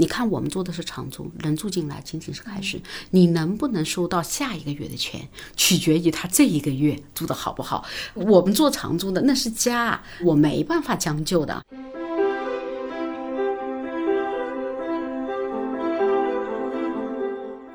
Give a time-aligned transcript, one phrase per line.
[0.00, 7.84] 你看我们做的是长租，能住进来仅仅是开始，你能不能收到下一个月的钱，取决于他这一个月住的好不好。
[8.14, 11.62] 我们做长租的那是家，我没办法将就的。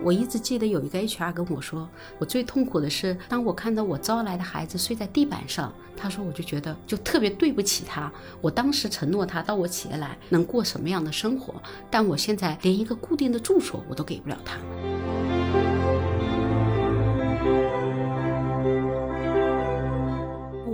[0.06, 8.12] 我一直记得有一个 HR 跟我说，我最痛苦的是，当我看到我招来的孩子睡在地板上，他说我就觉得就特别对不起他。
[8.40, 11.56] 我当时承诺他到我企业来能过什么样的生活，
[11.90, 14.60] 但我现在连一个固定的住所我都给不了他。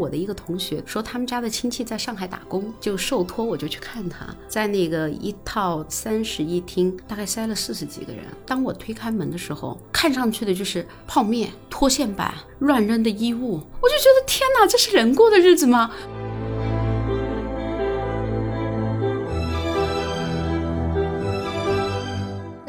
[0.01, 8.23] 我的一个同学说，他们家的亲戚在上海打工，就受托我就去看他，在那个一套三室一厅，大概塞了四十几个人。
[8.43, 15.91] 当我推开门的时候，看上去的就是泡面、拖线板、乱扔的衣物，我就觉得天哪，这是人过的日子吗？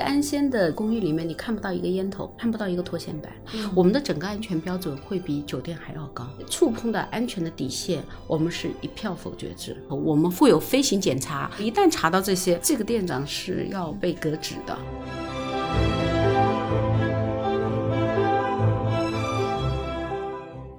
[0.02, 3.32] 安先的公寓里面，你看不到一个烟头，看不到一个拖线板。
[3.74, 9.76] 我们的整个安全标准会比酒店还要高，触碰到安全的底线，我们是一票否决制。
[9.88, 14.78] 我们会有飞行检查，一旦查到这些，这个店长是要被革职的。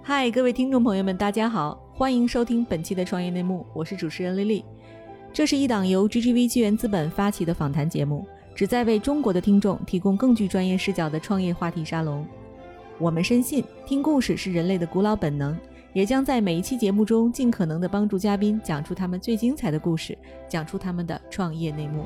[0.01, 4.65] 嗨，各位听众朋友们，大家好，欢迎收听本期的创业内幕，我是主持人丽丽。
[5.31, 8.27] 这是一档由 GGV 纪元资本发起的访谈节目。
[8.55, 12.25] 旨在为中国的听众提供更具专业视角的创业话题沙龙。
[12.99, 15.57] 我们深信，听故事是人类的古老本能，
[15.91, 20.15] 也将在每一期节目中尽可能的帮助嘉宾讲出他们最精彩的故事，
[20.47, 22.05] 讲出他们的创业内幕。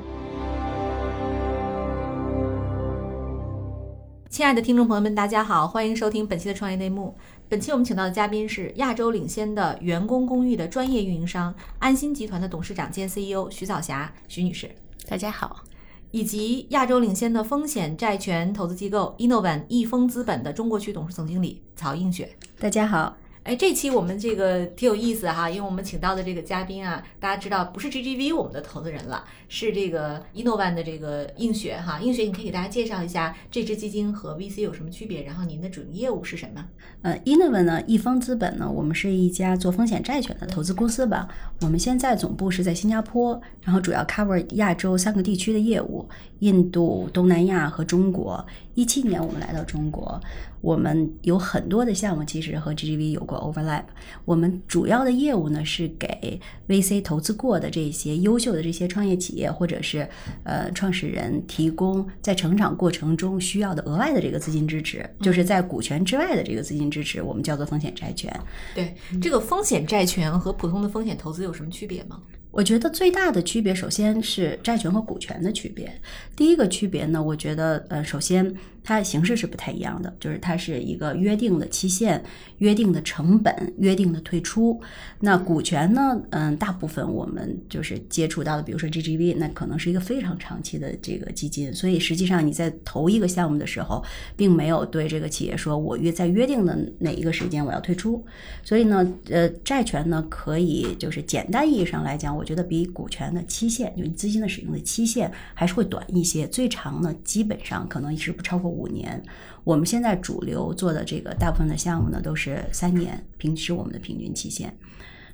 [4.30, 7.14] 亲爱的听众朋友们，大家好，欢迎收听本期的创业内幕。
[7.46, 14.70] 本期我们请到的嘉宾是亚洲领先的员工公寓的专业运营商安心集团的董事长兼 CEO 徐早霞，徐女士。
[15.06, 15.67] 大家好。
[16.10, 23.16] 以及亚洲领先的风险债权投资机构 Innovan 易丰资本的中国区董事总经理曹映雪，大家好。
[23.48, 31.98] 哎，这期我们这个挺有意思哈，因为我们请到的这个嘉宾啊，大家知道不是 GGV 我们的投资人了，是这个 Innovan 的这个映雪哈。
[31.98, 36.62] 映雪，你可以给大家介绍一下这支基金和 VC 有什么区别，然后您的主营业务是什么？
[37.00, 41.26] 呃，Innovan 呢，易丰资本呢，我们是一家做风险债权的投资公司吧。
[41.62, 46.06] 我们现在总部是在新加坡，然后主要 cover 亚洲三个地区的业务：
[46.40, 48.44] 印度、东南亚和中国。
[48.74, 50.20] 一七年我们来到中国。
[50.60, 53.84] 我们有很多的项目，其实和 GGV 有过 overlap。
[54.24, 60.08] 我们主要的业务呢，是给 VC 投资过的这些优秀的这些创业企业或者是
[60.42, 68.34] 呃创始人提供在成长过程中需要的额外的这个资金支持，就是在股权之外的这个资金支持，我们叫做风险债权。
[68.74, 72.20] 对，这个风险债权和普通的风险投资有什么区别吗？
[72.50, 75.88] 我觉得最大的区别，首先是债权和股权的区别。
[76.34, 78.54] 第一个区别呢，我觉得呃，首先。
[78.88, 82.24] 它的形式是不太一样的，就是它是一个约定的期限、
[82.56, 84.80] 约定的成本、约定的退出。
[85.20, 86.18] 那股权呢？
[86.30, 91.70] 嗯，大部分我们就是接触到的，比如说 GGV，那可能是一个非常长期的这个基金。
[91.74, 94.02] 所以实际上你在投一个项目的时候，
[94.34, 98.24] 并没有对这个企业说我约在约定的哪一个时间我要退出。
[98.64, 106.46] 所以呢，呃，债权呢可以就是简单意义上来讲，我觉得比股权的期限，就资金的使用的期限还是会短一些。
[106.46, 108.77] 最长呢，基本上可能是不超过。
[108.78, 109.20] 五年，
[109.64, 114.72] 我们现在主流做的这个大部分的项目呢，都是三年，平时我们的平均期限。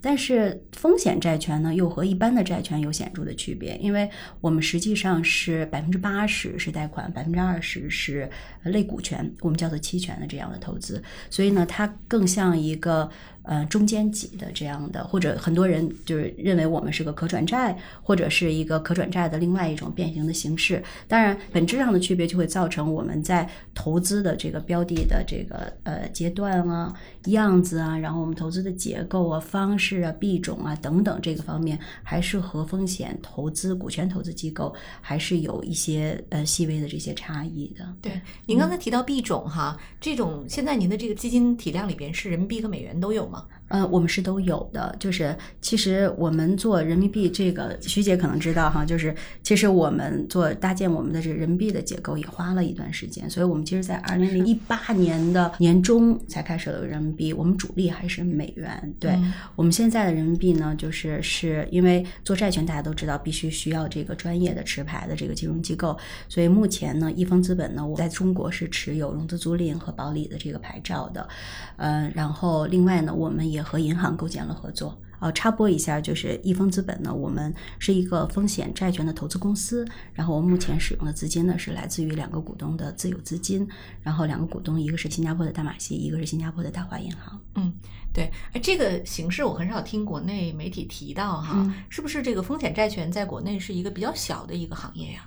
[0.01, 4.09] 但是风险债权呢，又和一般的债权有显著的区别，因为
[4.41, 8.29] 我们实际上是百分之八十是贷款，百分之二十是
[8.65, 13.11] 类股权，我们叫做期权的这样的投资，所以呢，它更像一个。
[13.45, 20.83] 呃，中间级的这样的，或者很多人就是认为我们是个可转债，或者是一个可转债的另外一种变形的形式。
[21.07, 26.95] 当然，本质上的区别就会造成我们在投资的这个标的的这个呃阶段啊、
[27.27, 37.85] 样子啊，然后我们投资的结构啊、方式啊、币种啊等等这个方面，还是和风险投资、股权投资机构还是有一些呃细微的这些差异的。
[38.01, 43.45] 对，您刚才提到币种哈，这种现在您的这个基金体量里边是人民币和美元都有吗？
[43.75, 49.13] 呃，我们是都有的，就是其实我们做人民币这个，徐姐可能知道哈，就是
[49.43, 58.95] 其实我们做搭建我们的这个人民币的结构也花了一段时间，所以我们其实，在二零零一八年的年中才开始了人民币，我们主力还是美元。
[59.01, 59.19] 对
[59.57, 65.99] 我们现在的人民币呢，就是是因为做债权，大家都知道必须需要这个专业的持牌的这个金融机构，
[66.29, 71.27] 所以目前呢，易方资本呢，我在中国是持有融资租赁和保理的这个牌照的，
[71.79, 75.01] 嗯，然后另外呢，我们也和银行构建了合作。
[75.21, 83.67] 呃，插播一下，就是易丰资本呢，我们是一个风险债权的投资公司，然后我目前使用的资金呢是来自于两个股东的自有资金，
[84.03, 87.41] 然后两个股东一个是新加坡的大马戏，一个是新加坡的大华银行。
[87.55, 87.73] 嗯，
[88.13, 95.27] 对，哎，这个形式我很少听国内媒体提到哈，嗯是不是这个风险债权在国内是一个比较小的一个行业呀？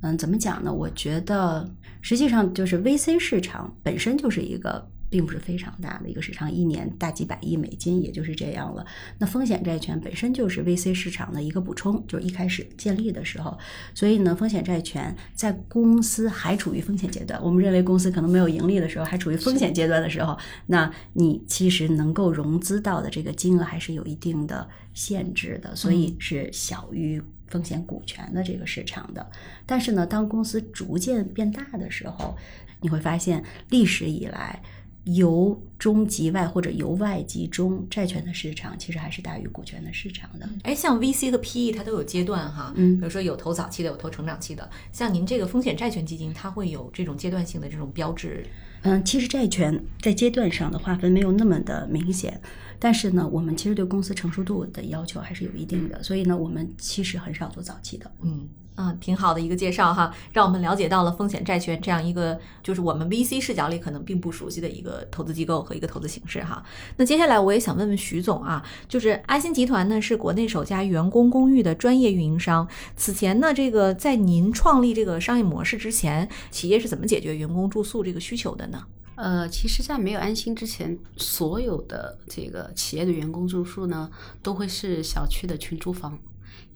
[0.00, 0.72] 嗯，怎么讲呢？
[0.72, 1.68] 我觉得
[2.00, 8.84] 实际上就是 VC 市场本身就是一个并不是非常大的一个市场，一年大几百亿美金，也就是这样了。
[9.18, 13.56] 那风险债权本身就是 VC 市场的一个补充，就是一开始建立的时候，
[13.94, 20.36] 所以呢，风险债权在公司还处于风险阶段，我们认为公司可能没有盈利的时候，还处于风险阶段的时候，
[20.66, 27.22] 那你其实能够融资到的这个金额还是有一定的限制的，所以是小于。
[27.48, 29.24] 风险股权的这个市场的，
[29.64, 32.36] 但是呢，当公司逐渐变大的时候，
[32.80, 34.60] 你会发现历史以来
[35.06, 40.48] 由中及外或者由外及中债权的市场其实还是大于股权的市场的。
[40.64, 44.68] 哎，像 VC 和 PE 它都有阶段哈，嗯比如说有投早期的，有投成长期的。
[44.92, 48.44] 像您这个风险债权基金，它会有这种阶段性的这种标志。
[48.82, 52.40] 嗯，其实债权在阶段上的划分没有那么的明显，
[52.78, 58.10] 但是呢，我们其实对公司成熟度的要求还是有一定的，所以呢，我们其实很少做早期的。
[58.22, 66.62] 嗯啊，挺好的一个介绍哈，让我们了解到了风险债权这样一个，就是我们 VC 视角里可能并不熟悉的一个投资机构和一个投资形式哈。
[66.96, 72.68] 那接下来我也想问问徐总啊，就是安心集团呢是国内首家员工公寓的专业运营商。
[72.96, 78.84] 此前呢，这个在您创立这个商业模式之前，企业是怎么解决员工住宿这个需求的呢？
[79.14, 84.10] 呃，其实，在没有安心之前，所有的这个企业的员工住宿呢，
[84.42, 86.18] 都会是小区的群租房，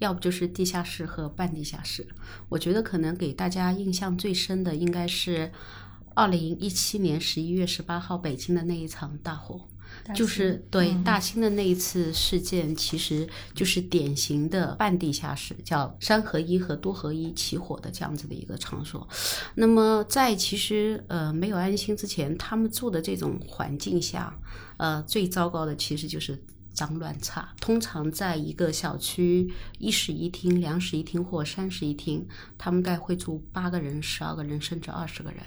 [0.00, 2.06] 要不就是地下室和半地下室。
[2.48, 5.52] 我觉得可能给大家印象最深的，应该是
[6.14, 9.68] 二零一七年十一月十八号北京的那一场大火。
[10.14, 19.08] 就是对大兴的那一次事件，其实就是典型的半地下室，叫三合一和多合一起火的这样子的一个场所。
[19.56, 24.32] 那么在其实呃没有安心之前，他们住的这种环境下，
[24.76, 26.40] 呃最糟糕的其实就是。
[26.72, 32.26] 脏乱差，通常在一个小区一室一厅、两室一厅或三室一厅，
[32.56, 35.40] 他们大概会住八个人、十二个人，甚至二十个人。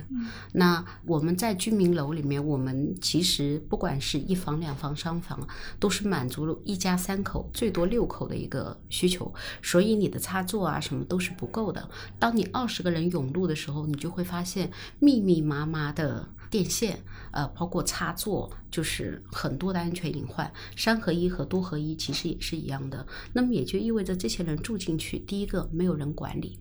[0.54, 5.48] 那我们在居民楼里面，我们其实不管是一房、两房、三房，
[5.80, 11.90] 都是满足了一家三口最多六口的一个需求，所以你的插座啊什么都是不够的。
[12.20, 20.54] 当你二十个人涌入的时候，你就会发现密密麻麻的电线，呃，包括插座，就是很多的安全隐患。
[20.78, 23.04] 三合一和多合一其实也是一样的。
[23.34, 26.60] 那么也就意味着这些人住进去，第一个没有人管理。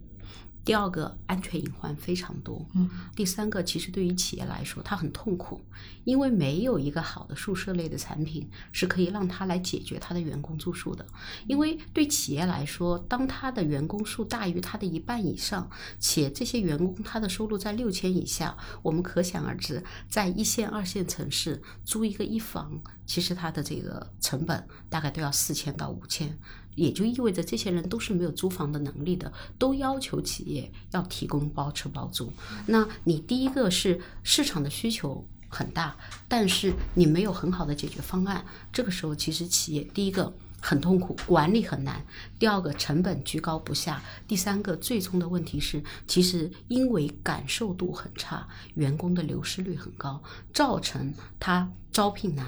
[0.64, 5.60] 第二个安全隐患非常多，嗯，第三个其实对于企业来说，它很痛苦，
[6.04, 11.04] 因为没有一个好的宿舍类的产品是可以让它来解决它的员工住宿的。
[11.48, 15.68] 因为对企业来说，当它的员工数大于它的一半以上，
[15.98, 26.38] 且这些员工他的收入在六千以下，我们可想而知，在一线、二线城市租一个一房，其实它的这个成本大概都要四千到五千。
[26.74, 32.32] 也就意味着这些人都是没有租房的能力的，都要求企业要提供包吃包住。
[32.66, 35.96] 那你第一个是市场的需求很大，
[36.28, 41.96] 但是你没有很好的解决方案，这个时候其实企业第一个很痛苦，管理很难；
[42.38, 50.22] 第二个成本居高不下；第三个最终的问题是，其实因为感受度很差，员工的流失率很高，
[50.54, 52.46] 造成他招聘难、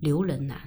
[0.00, 0.58] 留人难、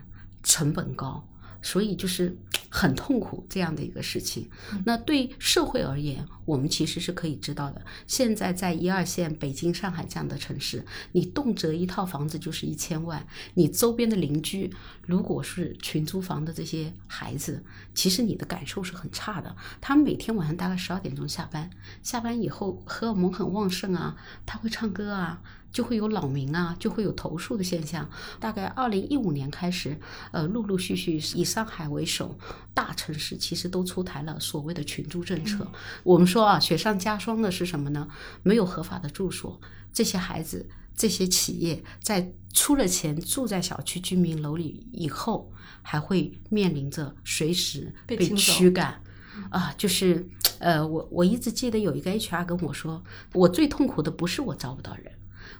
[0.43, 1.27] 成本高。
[1.63, 2.37] 所以就是
[2.69, 4.47] 很痛苦这样的一个事情。
[4.85, 7.81] 那对社会而言，我们其实是可以知道的。
[8.05, 13.25] 现在在一二线北京、上海这样的城市，你动辄一套房子就是一千万。
[13.55, 14.71] 你周边的邻居
[15.07, 17.63] 如果是群租房的这些孩子，
[17.95, 19.55] 其实你的感受是很差的。
[19.81, 21.69] 他们每天晚上大概十二点钟下班，
[22.03, 24.15] 下班以后荷尔蒙很旺盛啊，
[24.45, 25.41] 他会唱歌啊。
[25.73, 28.09] 就会有扰民啊，就会有投诉的现象。
[28.39, 29.99] 大概二零一五年开始，
[30.31, 32.37] 呃，陆陆续续以上海为首，
[32.73, 35.67] 大城市其实都出台了所谓的群租政策。
[36.03, 38.07] 我们说啊，雪上加霜的是什么呢？
[38.43, 39.59] 没有合法的住所，
[39.91, 45.51] 这些孩子、这些企业在出了钱住在小区居民楼里以后，
[45.81, 49.01] 还会面临着随时被驱赶。
[49.49, 53.03] 啊，就是，呃，我我一直记得有一个 HR 跟我说，
[53.33, 55.11] 我最痛苦的不是我招不到人，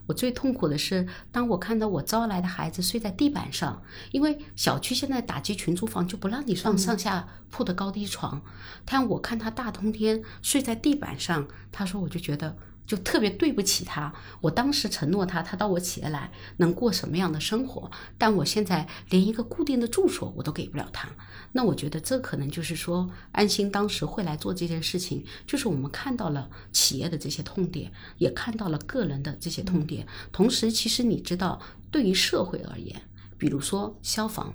[0.06, 3.82] 我最痛苦的是，当我看到我招来的孩子睡在地板上，
[4.12, 8.42] 因为小区现在打击群租房就不让你上上下铺的高低床，
[8.84, 14.14] 但我看他大冬天睡在地板上，他说我就觉得就特别对不起他。
[14.42, 21.10] 我当时承诺他，他到我企业来能过什么样的生活，但我现在连一个固定的住所我都给不了他。
[21.52, 30.08] 那我觉得这可能就是说，安心当时会来做这件事情，就是我们看到了企业的这些痛点，也看到了个人的这些痛点。
[30.32, 31.62] 同时，其实你知道，
[31.92, 33.02] 对于社会而言，
[33.38, 34.54] 比如说消防、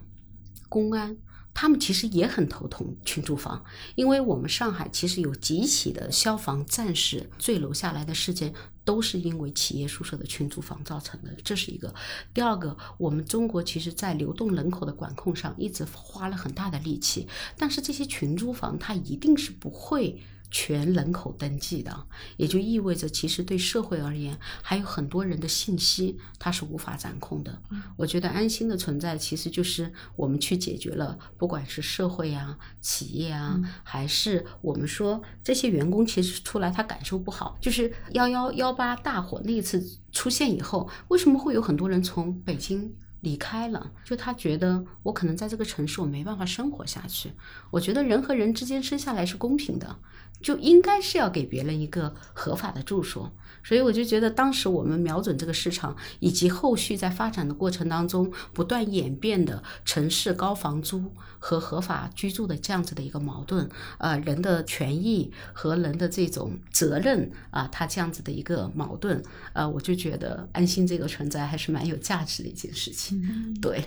[0.69, 1.17] 公安。
[1.61, 3.65] 他们其实也很头痛群租房，
[3.97, 11.93] 因为我们上海其实有几起的消防战士坠楼下来的事件，都是因为企业宿舍的群租房造成的，这是一个。
[12.33, 20.23] 第二个，我们中国其实在流动人口的管控上一直花了很大的力气，但是这些群租房它一定是不会。
[20.51, 27.61] 全人口登记的，也就意味着，其实对社会而言，还有很多人的信息它是无法掌控的。
[27.97, 37.57] 我觉得安心的存在，其实就是我们去解决了，不管是社会啊、企业啊，还是我们说这些员工，其实出来他感受不好。
[37.61, 42.95] 就是幺幺幺八大火那一次出现以后，为什么会有很多人从北京？
[43.21, 47.33] 离开了，就他觉得我可能在这个城市我没办法生活下去。
[47.73, 49.99] 我觉得人和人之间生下来是公平的，
[50.41, 53.33] 就应该是要给别人一个合法的住所。
[53.65, 63.69] 所以我就觉得，当时我们瞄准这个市场，以及后续在发展的过程当中不断演变的城市高房租和合法居住的这样子的一个矛盾，
[63.99, 73.23] 呃，人的权益和人的这种责任啊，它这样子的一个矛盾，呃，我就觉得安心这个存在还是蛮有价值的一件事情。
[73.61, 73.85] 对，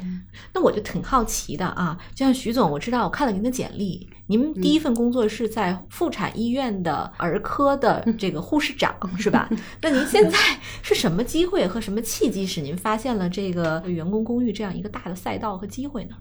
[0.54, 4.10] 那我就挺好奇的啊，就像徐总，我知道我看了您的简历。
[4.28, 9.50] 您第一份工作是在妇产医院的儿科的这个护士长， 是吧？
[9.82, 10.38] 那您现在
[10.82, 16.16] 是什么机会和什么契机使您发现了这个员工公寓这样一个大的赛道和机会呢？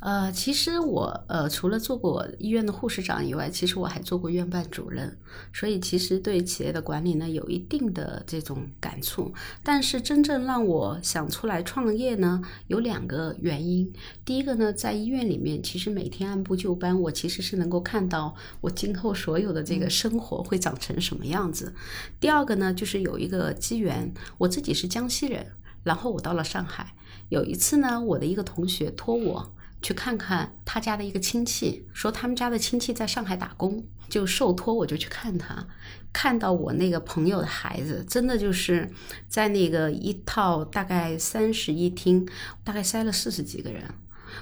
[0.00, 5.18] 呃，其实我呃除了做过医院的护士长以外，其实我还做过院办主任，
[5.52, 9.34] 所以其实对企业的管理呢有一定的这种感触。
[9.64, 13.92] 但是真正让我想出来创业呢，有两个原因。
[14.24, 21.74] 第一个呢，在医院里面，其实每天按部就班，我其实是能够看到我今后所有的这个生活会长成什么样子。
[22.20, 25.44] 第二个呢，就是有一个机缘，我自己是江西人，
[25.82, 26.94] 然后我到了上海，
[27.30, 29.52] 有一次呢，我的一个同学托我。
[29.80, 35.66] 去看看他家的一个亲戚，说他们家的亲戚在上海打工，就受托我就去看他，
[36.12, 38.90] 看到我那个朋友的孩子，真的就是
[39.28, 42.28] 在那个一套大概三室一厅，
[42.64, 43.82] 大概塞了四十几个人。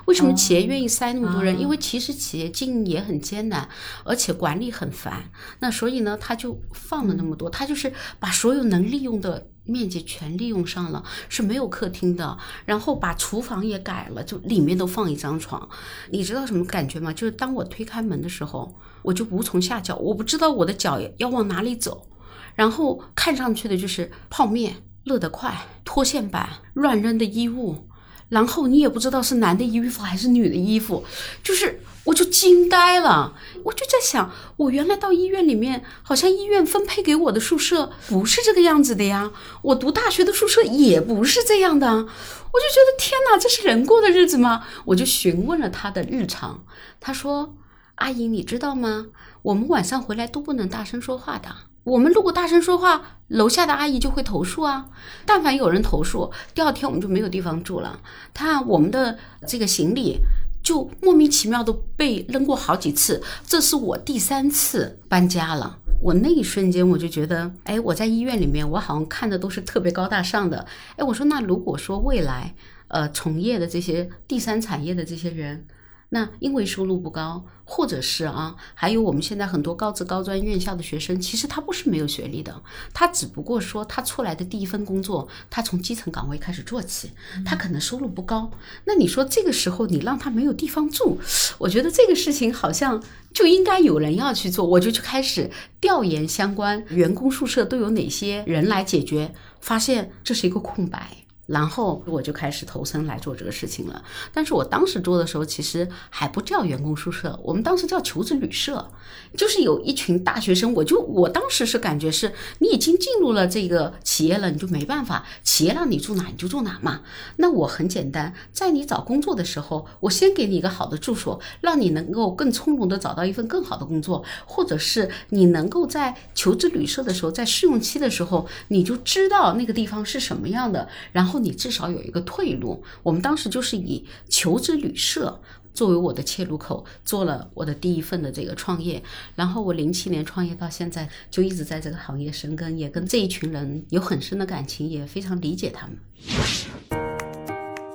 [0.07, 1.59] 为什么企业愿意塞那么多人？
[1.61, 3.69] 因为其实企业经营也很艰难，
[4.05, 5.31] 而且管理很烦。
[5.61, 12.39] 那所以呢，他就放了那么多，他就是把所有能利用的面积全利用上了，是没有客厅的。
[12.65, 15.69] 然后把厨房也改了，就里面都放一张床。
[16.11, 17.13] 你知道什么感觉吗？
[17.13, 22.09] 就是当我推开门的时候，我就无从下脚，我不知道我的脚要往哪里走。
[22.55, 27.89] 然后看上去的就是泡面、热得快、拖线板、乱扔的衣物。
[28.29, 31.05] 然后你也不知道是男的衣服还是女的衣服，
[31.43, 39.31] 就是我就惊呆了，我就在想，我原来到医院里面，好像医院分配给我的宿舍不是这个样子的呀，
[39.63, 44.65] 我读大学的宿舍也不是这样的，我就觉得天哪，这是人过的日子吗？
[44.87, 46.65] 我就询问了他的日常，
[47.01, 47.57] 他说
[47.97, 49.07] ：“阿姨，你知道吗？
[49.43, 51.49] 我们晚上回来都不能大声说话的。”
[51.87, 54.87] 我们如果大声说话，楼下的阿姨就会投诉啊。
[55.25, 58.01] 但凡有人投诉，第二天我们就没有地方住了。
[58.35, 59.17] 他我们的
[59.47, 60.19] 这个行李
[60.65, 65.79] 就莫名其妙的被扔过好几次，这是我第三次搬家了。
[66.03, 70.67] 我那一瞬间我就觉得，哎，我在医院里面，我好像看的都是特别高大上的。
[70.97, 72.53] 哎，我说那如果说未来，
[72.89, 75.65] 呃，从业的这些第三产业的这些人。
[76.11, 82.63] 那因为收入不高，或者是啊，还有我们现在很多高职高专院校的学生，其实他不是没有学历的，
[82.95, 87.11] 他只不过说他出来的第一份工作，他从基层岗位开始做起，
[87.45, 88.53] 他可能收入不高。
[88.85, 91.19] 那你说这个时候你让他没有地方住，
[91.59, 93.03] 我觉得这个事情好像
[93.35, 101.26] 就应该有人要去做，我就去开始调研相关员工宿舍都有哪些人来解决，发现这是一个空白。
[101.47, 104.05] 然后我就开始投身来做这个事情了。
[104.33, 108.91] 但是我当时做的时候，其实还不叫员工宿舍，我们当时叫求职旅社，
[109.37, 110.75] 就是有一群大学生。
[110.75, 117.03] 我就我当时是感觉是，你已经进入了这个企业了，你就没办法，企业让你住哪你就住哪嘛。
[117.37, 131.36] 那我很简单，在你找工作的时候，我先给你一个好的住所，让你能够更从容的找到一份更好的工作，或者是你能够在求职旅社的时候，在试用期的时候，你就知道那个地方是什么样的，然后。
[131.39, 132.83] 你至少有一个退路。
[133.03, 135.41] 我们当时就是以求职旅社
[135.75, 139.03] 作为我的切入口，做了我的第一份的这个创业。
[139.35, 145.97] 然后我零七年创业到现在，就一直在这个行业深耕，也跟这一群人有很深的感情，也非常理解他们。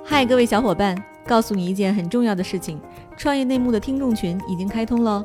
[0.04, 0.96] 嗨，各位小伙伴，
[1.26, 2.80] 告诉你一件很重要的事情：
[3.16, 5.24] 创业内幕的听众群已经开通喽。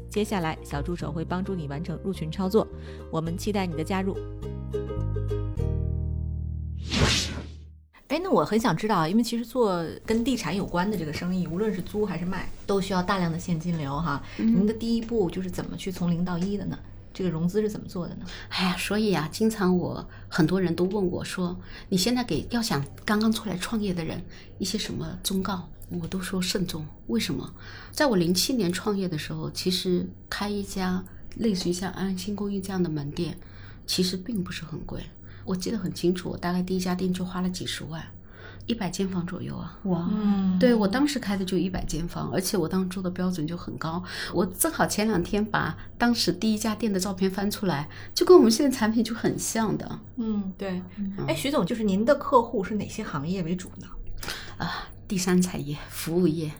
[0.11, 2.67] 接下来，小助手会帮助你完成入群操作。
[3.09, 4.17] 我们期待你的加入。
[8.09, 14.21] 哎，那我很想知道，因为其实做跟地产有关的这个生意，无论是租还是卖，都需要大量的现金流哈。
[14.35, 16.77] 您的第一步就是怎么去从零到一的呢？
[17.13, 18.25] 这个融资是怎么做的呢？
[18.49, 24.21] 哎呀，所以啊，经常我很多人都问我说：“你现在给要想刚刚出来创业的人
[24.57, 25.69] 一些什么忠告？”
[25.99, 26.85] 我都说慎重。
[27.07, 27.53] 为什么？
[27.91, 31.03] 在我零七年创业的时候，其实开一家
[31.35, 33.37] 类似于像安心公寓这样的门店，
[33.85, 35.01] 其实并不是很贵。
[35.43, 38.01] 我记得很清楚，我大概第一家店就花了几十万，
[38.67, 39.77] 一百间房左右啊。
[39.83, 40.09] 哇，
[40.59, 44.01] 对我当时开的就一百间房，而且我当时做的标准就很高。
[44.33, 49.99] 我正好前两天把当时第一家店的照片翻出来，就跟我们现在产品就很像的。
[50.17, 50.81] 嗯，对。
[51.27, 53.87] 哎，徐总，就是您的客户是哪些行业为主呢？
[54.57, 54.87] 啊。
[55.11, 56.53] 第三产业、服务业，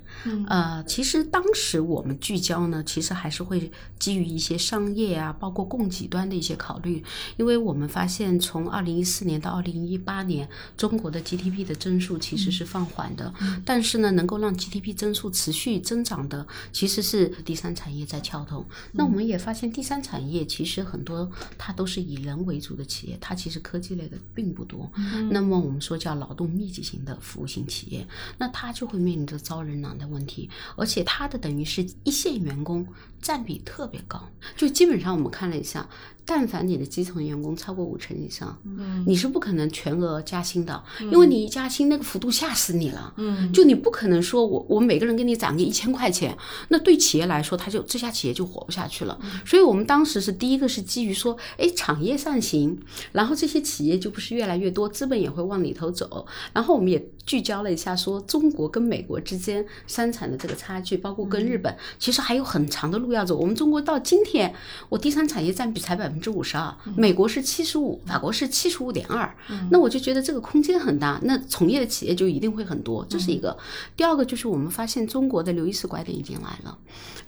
[0.48, 7.04] 呃，其实当时我们聚焦呢，其实还是会基于一些商业啊，包括供给端的一些考虑，
[7.38, 10.48] 因为我们发现从二零一四年到二零一八年，
[10.78, 13.34] 中国的 GDP 的增速其实是放缓的，
[13.66, 18.66] 但是呢，能够让 GDP 增速持续增长的，其实是第三产业在撬动。
[18.92, 24.92] 那我们也发现，第三产业其实很多它都是以人为主的企业，它其实科技类的并不多。
[25.32, 28.06] 那么我们说叫劳动密集型的服务型企业。
[28.38, 32.86] 那它就会面临着招人难的问题，而且他的等于是一线员工
[33.22, 34.22] 占比特别高，
[34.56, 35.88] 就基本上我们看了一下。
[36.24, 46.38] 但凡你的基层员工超过五成以上，嗯，你是不可能全额加薪的，因为你一加薪那个幅度吓死你了，嗯，就你不可能说我我每个人给你涨个一千块钱，
[46.70, 49.20] 那对企业来说，他就这家企业就活不下去了。
[49.46, 52.80] 所以我们当时是第一个是基于说，哎，产业上行，
[53.12, 59.66] 然后这些企业就不是越来越多，资本也会往里头走，然后我们也聚焦了一下，说中国跟美国之间
[60.02, 63.36] 生产的这个差距，包括跟日本，其实还有很长的路要走。
[63.36, 64.54] 我们中国到今天，
[64.90, 66.12] 我第三产业占比才百。
[66.12, 69.34] 分之五十二，美国是七十五，法国是七十五点二，
[69.70, 73.58] 那我就觉得这个空间很大，那从业的企业就一定会很多，这是一个。
[73.96, 76.78] 第二个就是我们发现中国的刘易斯拐点已经来了，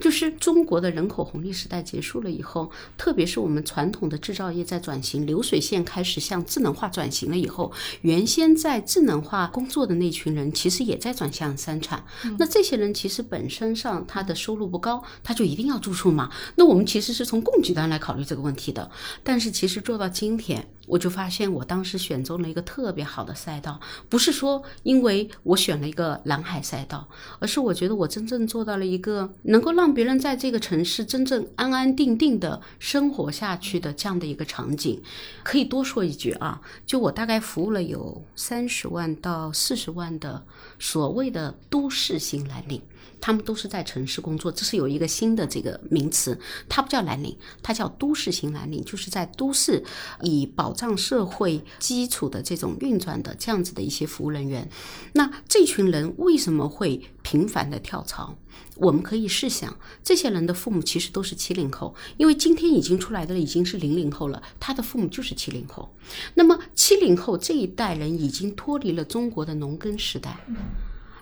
[0.02, 12.04] 就是中国的人口红利时代结束了以后，特别是我们传统的制造业在转型，流水线开始向智能化转型了以后，原先在智能化工作的那群人其实也在转向生产，
[12.38, 16.30] 那这些人其实本身上他的收入不高，他就一定要住宿嘛？
[16.54, 18.72] 那我们其实是从供给端来考虑这个问题。
[18.72, 18.92] 的，
[19.24, 23.80] 但是其实做到今天，我就发现我当时选中了一个特别好的赛道，
[24.10, 35.02] 不是说因为我选了一个蓝海赛道，而是我觉得我真正做到了一个能够让别人在这个城市真正安安定定的生活下去的这样的一个场景。
[35.42, 40.46] 可以多说一句啊，就我大概服务了有三十万到四十万的
[40.78, 42.80] 所谓的都市型蓝领。
[43.24, 49.82] 他们都是在城市工作，这是有一个新的这个名词，它不叫蓝领，它叫都市型蓝领，就是在都市
[50.20, 54.70] 以保障社会基础的这种运转的这样子的一些服务人员。
[55.14, 58.38] 那这群人为什么会频繁的跳槽？
[58.76, 65.96] 我们可以试想，这些人的父母其实都是七零后，因为今天已经出来的已经是零零后了，他的父母就是七零后。
[66.34, 70.46] 那么七零后这一代人已经脱离了中国的农耕时代。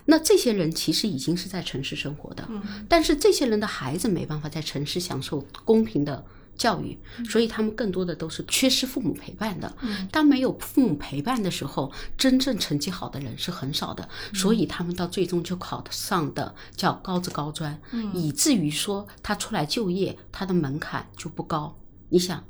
[0.04, 2.48] 那这些人其实已经是在城市生活的，
[2.88, 6.24] 但是这些人的孩子没办法在城市享受公平的
[6.56, 9.74] 教育，所以他们更多的都是缺失父母陪伴的。
[10.10, 17.80] 当没有父母陪伴的时候，真正成绩好的人是很少的，所以他们到最终就考上的叫高职高专，
[18.12, 21.76] 以至于说他出来就业，他的门槛就不高。
[22.12, 22.44] 你想，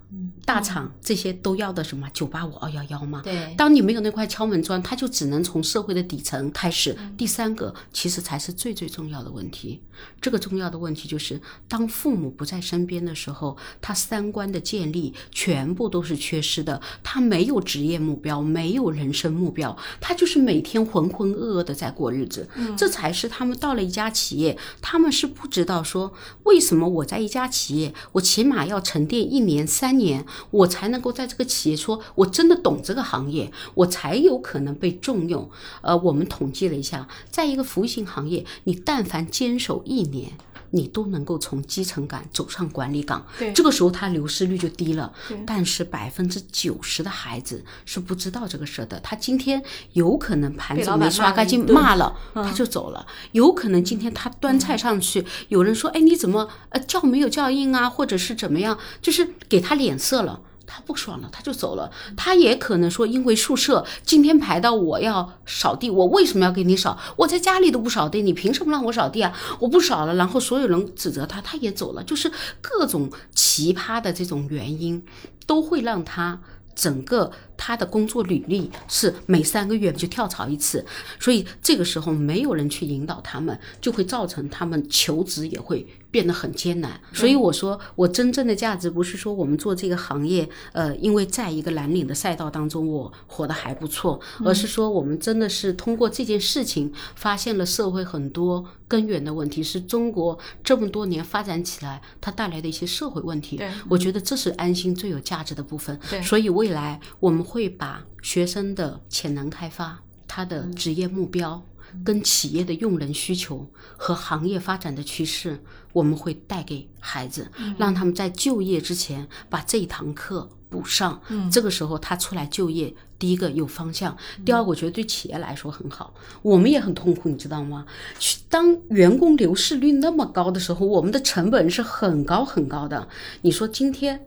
[0.44, 3.20] 大厂这些都要的什么九八五二幺幺吗？
[3.22, 6.98] 对当你没有那块敲门砖，他就只能从社会的底层开始。
[7.16, 9.80] 第三个，其实才是最最重要的问题。
[10.20, 16.82] 这个重要的问题就是，当父母不在身边的时候，他三观的建立全部都是缺失的。
[17.04, 22.48] 他没有职业目标，没有人生目标，他就是每天浑浑噩噩的在过日子。
[22.76, 35.50] 这才是他们到了一家企业，他们是不知道说为什么我在一家企业，我起码要沉淀一年、年三年，我才能够在这个企业说我真的懂这个行业，我才有可能被重用。
[35.82, 40.32] 呃，我们统计了一下，在一个服务性行业，你但凡坚守一年。
[40.72, 45.12] 你都能够从基层岗走上管理岗，对这个时候他流失率就低了。
[45.46, 53.06] 但是百分之九十的孩子是不知道这个事儿的，他今天有可能盘子没刷干净骂了，他就走了。
[53.32, 60.40] 有可能今天他端菜上去，有人说：“哎，你怎么呃叫没有叫应啊？”或者是怎么样，就是给他脸色了。
[60.74, 61.90] 他不爽了，他就走了。
[62.16, 66.98] 他也可能说，因为宿舍今天排到我要扫地，我为什么要给你扫？
[67.16, 69.30] 我在家里都不扫地，你凭什么让我扫地啊？
[69.58, 72.02] 我不扫了，然后所有人指责他，他也走了。
[72.02, 72.32] 就是
[72.62, 75.04] 各种奇葩的这种原因，
[75.46, 76.40] 都会让他
[76.74, 80.84] 整个他的工作履历是每三个月就跳槽一次，
[81.20, 87.00] 所以这个时候没有人去引导他们，就会造成他们求职也会变得很艰难。
[87.12, 103.60] 所以我说，我真正的价值不是说我们做这个行业，呃，因为在一个蓝领的赛道当中我活得还不错，而是说我们真的是通过这件事情发现了社会很多根源的问题，是中国这么多年发展起来它带来的一些社会问题。
[103.88, 105.98] 我觉得这是安心最有价值的部分。
[106.10, 111.62] 对所以未来我们会把学生的潜能开发、他的职业目标。
[112.02, 115.62] 跟企业的用人需求和行业发展的趋势，
[115.92, 121.20] 我们会带给孩子，让他们在就业之前把这一堂课补上。
[121.28, 126.14] 嗯，这个时候他出来就业，第一个有方向，第二个我觉得对企业来说很好。
[126.40, 127.84] 我们也很痛苦，你知道吗？
[128.18, 133.06] 去当员工流失率那么高的时候，我们的成本是很高很高的。
[133.42, 134.24] 你说今天。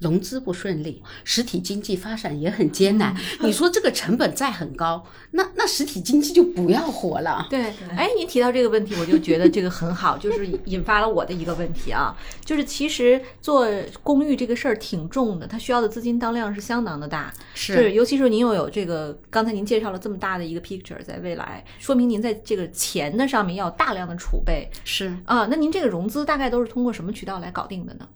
[0.00, 3.14] 融资不顺利，实体经济发展也很艰难。
[3.40, 7.46] 你说这个成本再很高，那那实体经济就不要活了。
[7.50, 13.68] 对，哎，您提到这个问题，我就觉得这个很好，就是引发了我的一个问题啊，就是其实做
[14.02, 25.46] 公寓这个事儿挺重的，它需要的资金当量是相当的大，是尤其是您又有这个，刚才您介绍了这么大的一个 picture，在未来，说明您在这个钱的上面要有大量的储备是啊。
[25.50, 28.06] 那您这个融资大概都是通过什么渠道来搞定的呢？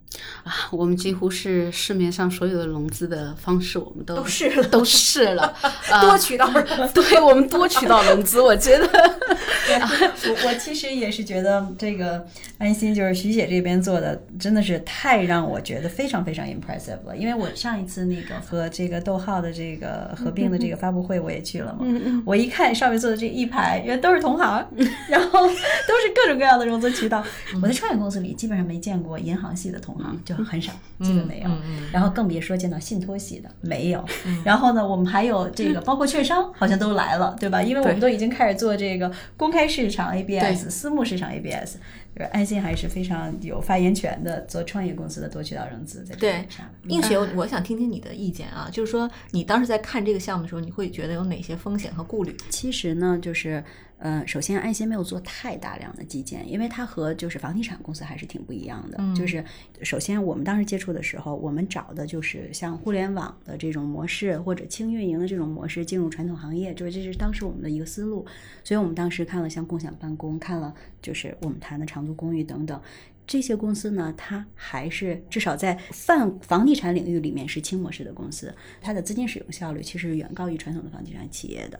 [0.43, 5.53] 啊，我们几乎是市面上所有的融资的方式，我们都都试了都试了，
[5.89, 6.49] 啊多渠道
[6.93, 12.25] 对我们多渠道融资，我觉得我我其实也是觉得这个
[12.57, 21.85] 安心就是徐姐这边做的真的是太让我觉得非常非常 impressive 了，因为我上一次那个和这个逗号的这个合并的这个发布会我也去了嘛，
[22.25, 24.65] 我一看上面坐的这一排，原来都是同行，
[25.09, 27.23] 然后都是各种各样的融资渠道。
[27.61, 31.49] 我在创业公司里基本上没见过银行系的同行，就很少，基本没有。
[31.91, 34.03] 然后更别说见到信托系的没有。
[34.43, 37.61] 然后呢，我们还有这个 包括券商好像都来了，对吧？
[37.61, 41.77] 因为我们都已经开始做这个公开市场 ABS、私募市场 ABS。
[42.15, 46.47] 就是安心还是非常有发言权的，做创业公司的多渠道融资在这对。
[46.83, 52.37] 映雪，我我想听听你的意见啊，就是说你当时在看这个项目的时候，你会觉得有哪些风险和顾虑？
[52.51, 53.63] 其实呢，就是
[53.97, 58.97] 呃，首先安心没有做太大量的基建，因为它和就是房地产公司还是挺不一样的。
[59.15, 59.43] 就是
[59.81, 68.25] 首先我们当时接触的时候，我们找的就是像互联网的这种模式或者轻运营的这种模式进入传统行业，就是这是当时我们的一个思路。
[68.63, 72.81] 所以我们当时看了像共享办公，看了就是我们谈的长租公寓等等。
[73.25, 81.79] 这些公司呢，它还是至少在泛房地产领域里面是轻模式的公司，它的资金使用效率其实远高于传统的房地产企业的。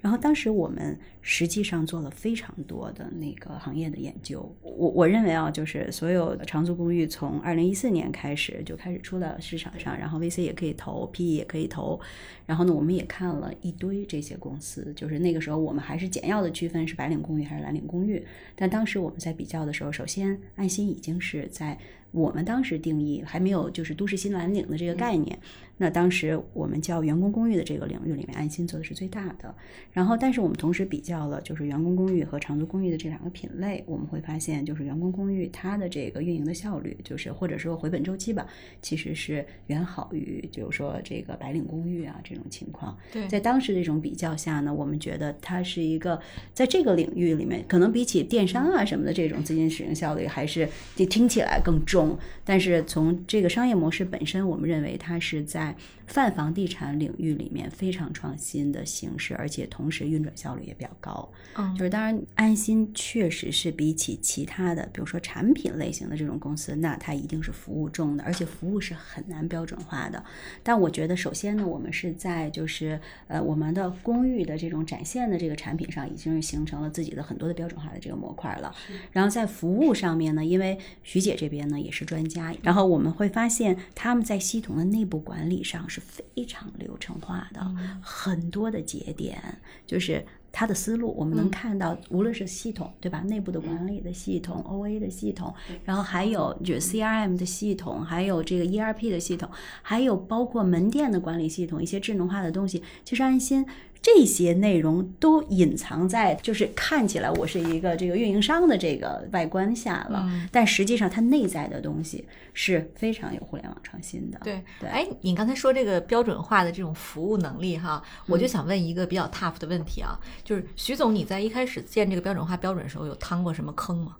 [0.00, 11.98] 然后当时我们实际上做了非常多的那个行业的研究，我我认为啊，就是所有的长租公寓从二零一四年开始就开始出到市场上，然后 VC 也可以投，PE 也可以投，
[12.46, 21.76] 然后呢，我们也看了一堆这些公司，就是那个时候我们还是简要的区分是白领公寓还是蓝领公寓，但当时我们在比较的时候，首先安心已经是在
[22.10, 25.38] 我们当时定义还没有就是都市新蓝领的这个概念。
[25.80, 29.54] 那当时我们叫员工公寓的这个领域里面，安心做的是最大的。
[29.92, 38.44] 然后，但是我们同时比较了就是员工公寓和长租公寓的这两个品类，我们会发现，就是员工公寓它的这个运营的效率，就是或者说回本周期吧，
[38.82, 42.98] 其实是远好于就是说这个白领公寓啊这种情况。
[43.12, 46.20] 对在当时这种比较下呢，我们觉得它是一个
[46.52, 51.97] 在这个领域里面，可能比起电商啊什么的这种资金使用效率，还是就听起来更重。
[52.44, 55.74] 但是从这个商业模式本身，我们认为它是在
[56.08, 61.30] 泛房地产领域里面非常创新的形式，而且同时运转效率也比较高。
[61.56, 70.22] 嗯就是当然，安心确实是比起其他的，比如说产品类型的这种公司，那它一定是服务重的，而且服务是很难标准化的。
[70.62, 78.74] 但我觉得，首先呢，我们是在就是呃我们的公寓的这种展现的这个产品上，已经是形成了自己的很多的标准化的这个模块了。
[79.12, 87.60] 然后在服务上面呢，因为徐姐这边呢也是专家，然后我们会发现他们在系统的内部管理上是非常流程化的，
[88.00, 89.40] 很多的节点
[89.86, 90.24] 就是。
[90.50, 93.20] 他的思路，我们能看到，无论是系统，对吧？
[93.20, 99.48] 内部的管理的系统、OA 的系统，然后还有就是 CRM 的系统，还有这个 ERP 的系统，
[99.82, 102.82] 还有包括门店的管理系统，一些智能化的东西。
[103.04, 103.64] 其实安心
[104.00, 114.38] 这些内容都隐藏在，就是看起来我是一个这个运营商的这个外观下了，但实际上它内在的东西是非常有互联网创新的。
[114.42, 124.16] 对对哎，你刚才说这个标准化的这种服务能力哈，我就想问一个比较 tough 的问题啊，就是徐总，你在一开始建这个标准化标准的时候，有趟过什么坑吗？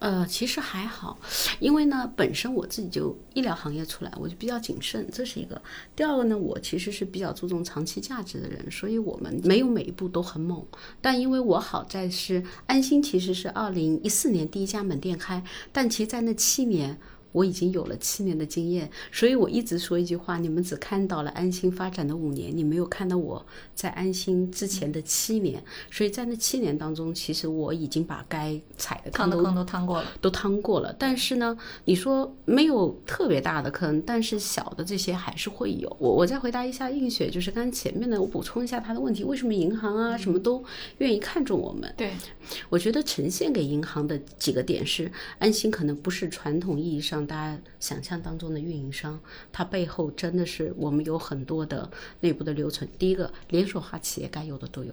[0.00, 1.18] 呃，其实还好，
[1.58, 5.60] 因为呢，本身我自己就医疗行业出来，我就比较谨慎，这是一个。
[5.96, 10.64] 第二个呢，我其实是比较注重长期价值的人，所以我们没有每一步都很猛。
[11.00, 16.98] 但因为我好在是安心，其实是二零一四年第一家门店开，但其实在那七年。
[17.32, 25.62] 我已经有了七年的经验，所以我一直说一句话：你们只看到了安心发展的五年，你没有看到我在安心之前的七年。
[25.90, 30.08] 所以在那七年当中，其实我已经把该踩的坑都坑都趟过了。
[30.20, 30.94] 都趟过了。
[30.98, 35.94] 但是呢，你说没有特别大的坑，但是小的这些还是会有。
[36.00, 40.64] 我我再回答一下映雪，就是刚才前面的，我补充一下他的问题：为什么银行啊什么都
[40.98, 41.92] 愿意看中我们？
[41.96, 42.12] 对，
[42.68, 49.18] 我觉得呈现给银行的几个点是，安心可能不是传统意义上大家想象当中的运营商，
[49.52, 52.88] 它背后真的是我们有很多的内部的留存。
[52.98, 54.92] 第一个，连锁化企业该有的都有。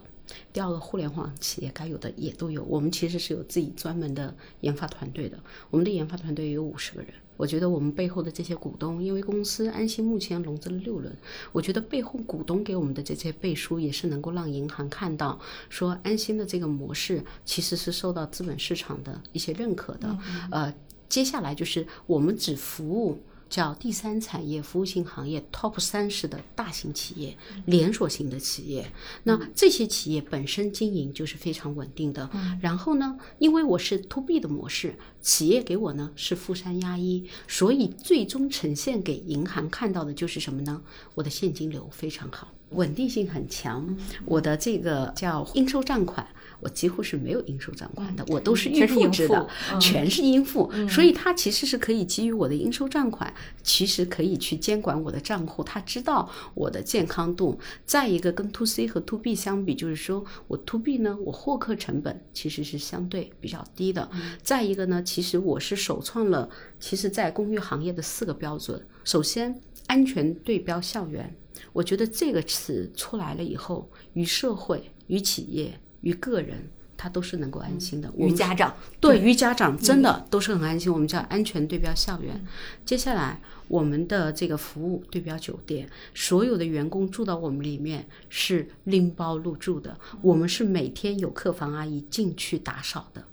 [0.52, 2.64] 第二个，互联网企业该有的也都有。
[2.64, 5.38] 我们其实是有自己专门的研发团队的，
[5.70, 7.14] 我们的研发团队有五十个人。
[7.38, 11.14] 我觉得我们背后的这些股东，因为公司安心目前融资了六轮，
[11.52, 20.18] 我觉得背后股东给我们的这些背书，也是能够让银行看到，说安心的这个模式其实是受到资本市场的一些认可的。
[20.50, 20.74] 呃，
[21.10, 23.22] 接下来就是我们只服务。
[23.48, 28.92] 叫第三产业服务型行业 top 三十的大型企业、连锁型的企业，
[29.24, 32.28] 那这些企业本身经营就是非常稳定的。
[32.60, 40.82] 然后呢，因为我是 to B 的模式，企业给我呢是负三压一，所以最终呈现给银行看到的就是什么呢？
[41.14, 46.28] 我的现金流非常好，稳定性很强，我的这个叫应收账款。
[46.60, 57.60] 我几乎是没有应收账款的，我都是预付制的，嗯全是应付，所以它其实是可以基于我的应收账款，其实可以去监管我的账户，他知道我的健康度。
[57.86, 64.10] 再一个，跟 to C 和 to B 相比，就是说我 to B 呢，我获客成本其实是相对比较低的。
[64.42, 68.86] 再一个呢，其实我是首创了，其实在公寓行业的四个标准。
[69.04, 71.36] 首先，安全对标校园，
[71.74, 78.10] 我觉得这个词出来了以后，与社会、与企业、于个人，他都是能够安心的。
[78.16, 80.92] 我们与家长对于家长真的都是很安心。
[80.92, 82.42] 我们叫安全对标校园。
[82.86, 93.24] 接下来，我们的这个服务对标酒店，所有的员工住到我们里面是拎包入住的，我们是每天有客房阿姨进去打扫的。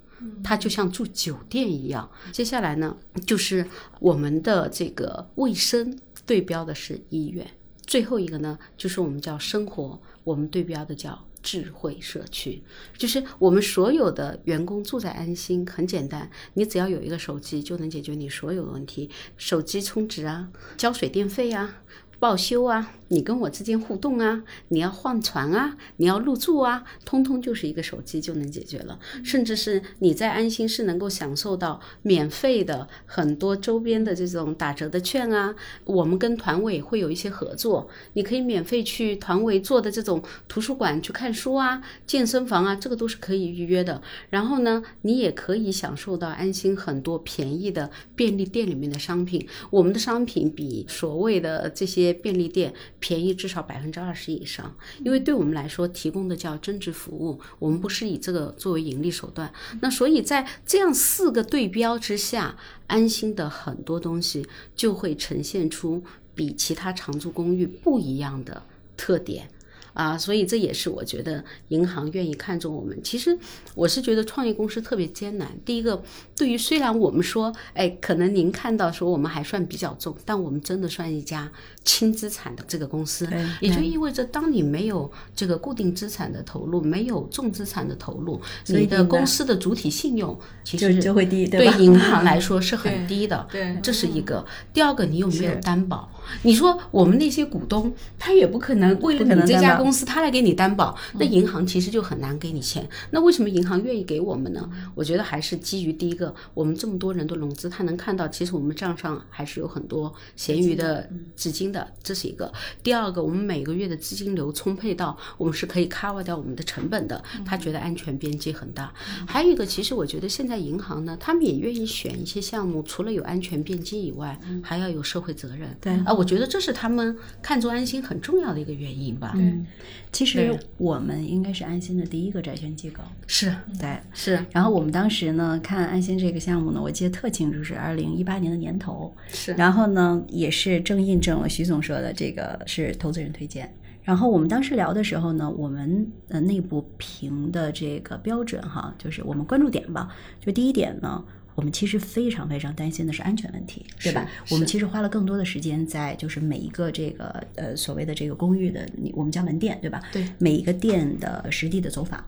[0.42, 2.08] 它就像住酒店一样。
[2.32, 3.66] 接下来呢，就是
[4.00, 7.46] 我们的这个卫生对标的是医院。
[7.84, 12.62] 最后一个呢，就是我们叫生活，我们对标的叫智慧社区，
[12.96, 21.82] 就是我们所有的员工住在安心，很简单，你只要有一个手机就能解决你所有的问题，手机充值啊，交水电费啊。
[22.22, 28.96] 报修啊，你跟我之间互动啊，你要换船啊，你要入住啊，通通就是一个手机就能解决了。
[29.24, 35.52] 甚至是你在安心是能够享受到免费的很多周边的这种打折的券啊。
[35.82, 44.00] 我们跟团委会有一些合作，你可以免费去团委做的这种图书馆去看书啊、健身房啊，这个都是可以预约的。
[44.30, 49.44] 然后呢，你也可以享受到安心很多便宜的便利店里面的商品。
[49.70, 59.52] 我们的商品比所谓的这些便利店便宜至少百分之二十以上，因为对我们来说提供的叫增值服务，我们不是以这个作为盈利手段。
[59.80, 66.02] 那所以在这样四个对标之下，安心的很多东西就会呈现出
[66.34, 68.62] 比其他长租公寓不一样的
[68.96, 69.48] 特点。
[69.92, 72.98] 啊，所以这也是我觉得银行愿意看重我们。
[73.02, 73.36] 其实
[73.74, 75.48] 我是觉得创业公司特别艰难。
[75.64, 76.02] 第一个，
[76.36, 81.50] 对于虽然我们说，哎，可能您看到说我们还算比较重，但我们真的算一家
[81.84, 83.28] 轻资产的这个公司，
[83.60, 93.46] 也就意味着当你没有这个固定资产的投入，没有重资产的投入，你的公司的主体信用其实就会低，对银行来说是很低的。
[93.50, 94.44] 对，这是一个。
[94.72, 96.10] 第二个，你有没有担保？
[96.42, 102.88] 你说我们那些股东，他也不可能为了你这家公司，他来给你担保，那银行其实就很难给你钱。
[103.10, 104.68] 那为什么银行愿意给我们呢？
[104.94, 112.52] 我觉得还是基于第一个，我们这么多人的融资，他能看到，其实我们账上还是有很多闲余的资金的，这是一个。
[112.82, 117.22] 第二个，我们每个月的资金流充沛到，我们是可以 cover 掉我们的成本的。
[117.44, 118.92] 他觉得安全边际很大。
[119.26, 125.76] 还有一个，其实我觉得现在银行呢，他们也愿意选一些项目，除了有安全边际以外，还要有社会责任。
[125.80, 129.32] 对啊，我觉得这是他们看中安心很重要的一个原因吧。
[129.34, 129.66] 嗯，
[130.12, 133.02] 其实我们应该是安心的第一个债权机构。
[133.26, 134.44] 是，对，是。
[134.50, 139.14] 然后我们当时呢，看安心这个项目呢，我记得特清楚，是二零一八年的年头。
[139.28, 139.52] 是。
[139.54, 143.74] 然后呢，也是正印证了徐总说的，这个是投资人推荐。
[144.02, 150.14] 然后我们当时聊的时候呢，我们呃内部评的这个标准哈，就是我们关注点吧。
[150.38, 151.24] 就第一点呢。
[151.54, 154.28] 我们其实非常非常担心的是安全问题，对吧？
[154.50, 160.02] 我们其实花了更多的时间在就是每一个这个呃所谓的这个公寓的，你我们叫门店，对吧？
[160.12, 162.24] 对，每一个店的实地的走访，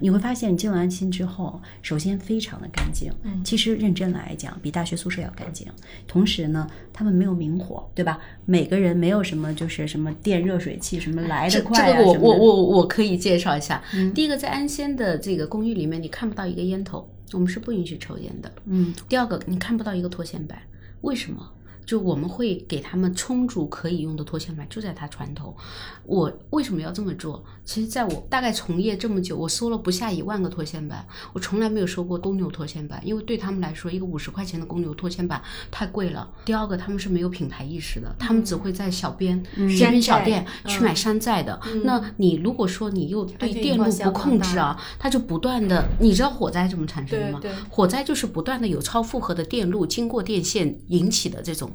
[0.00, 5.66] 你会发现进了安心之后，首先非常的干净，嗯，其实认真来讲比大学宿舍要干净。
[6.06, 8.20] 同时呢，他们没有明火，对吧？
[8.44, 13.82] 每个人没有什么就是什么电热水器什么来的快啊这个我我我我可以介绍一下。
[14.14, 17.08] 第一个在安心的这个公寓里面，你看不到一个烟头。
[17.32, 18.52] 我们是不允许抽烟的。
[18.66, 20.60] 嗯，第二个，你看不到一个拖线板，
[21.02, 21.52] 为什么？
[21.88, 25.56] 就我们会给他们充足可以用的拖线板，就在他船头。
[26.04, 27.42] 我为什么要这么做？
[27.64, 36.30] 其实，在我大概从业这么久，我收了不下一万个拖线板，我从来没有收过公牛拖线板，因为对他们来说，一个五十块钱的公牛拖线板太贵了。
[36.44, 39.42] 第二个，他们是没有品牌意识的，他们只会在小边
[39.74, 41.58] 街边小店去买山寨的。
[41.84, 47.40] 那你如果说你又对电路不控制啊，它就不断的，你知道火灾怎么产生的吗？
[47.70, 51.72] 火灾就是不断的有超负荷的电路经过电线引起的这种。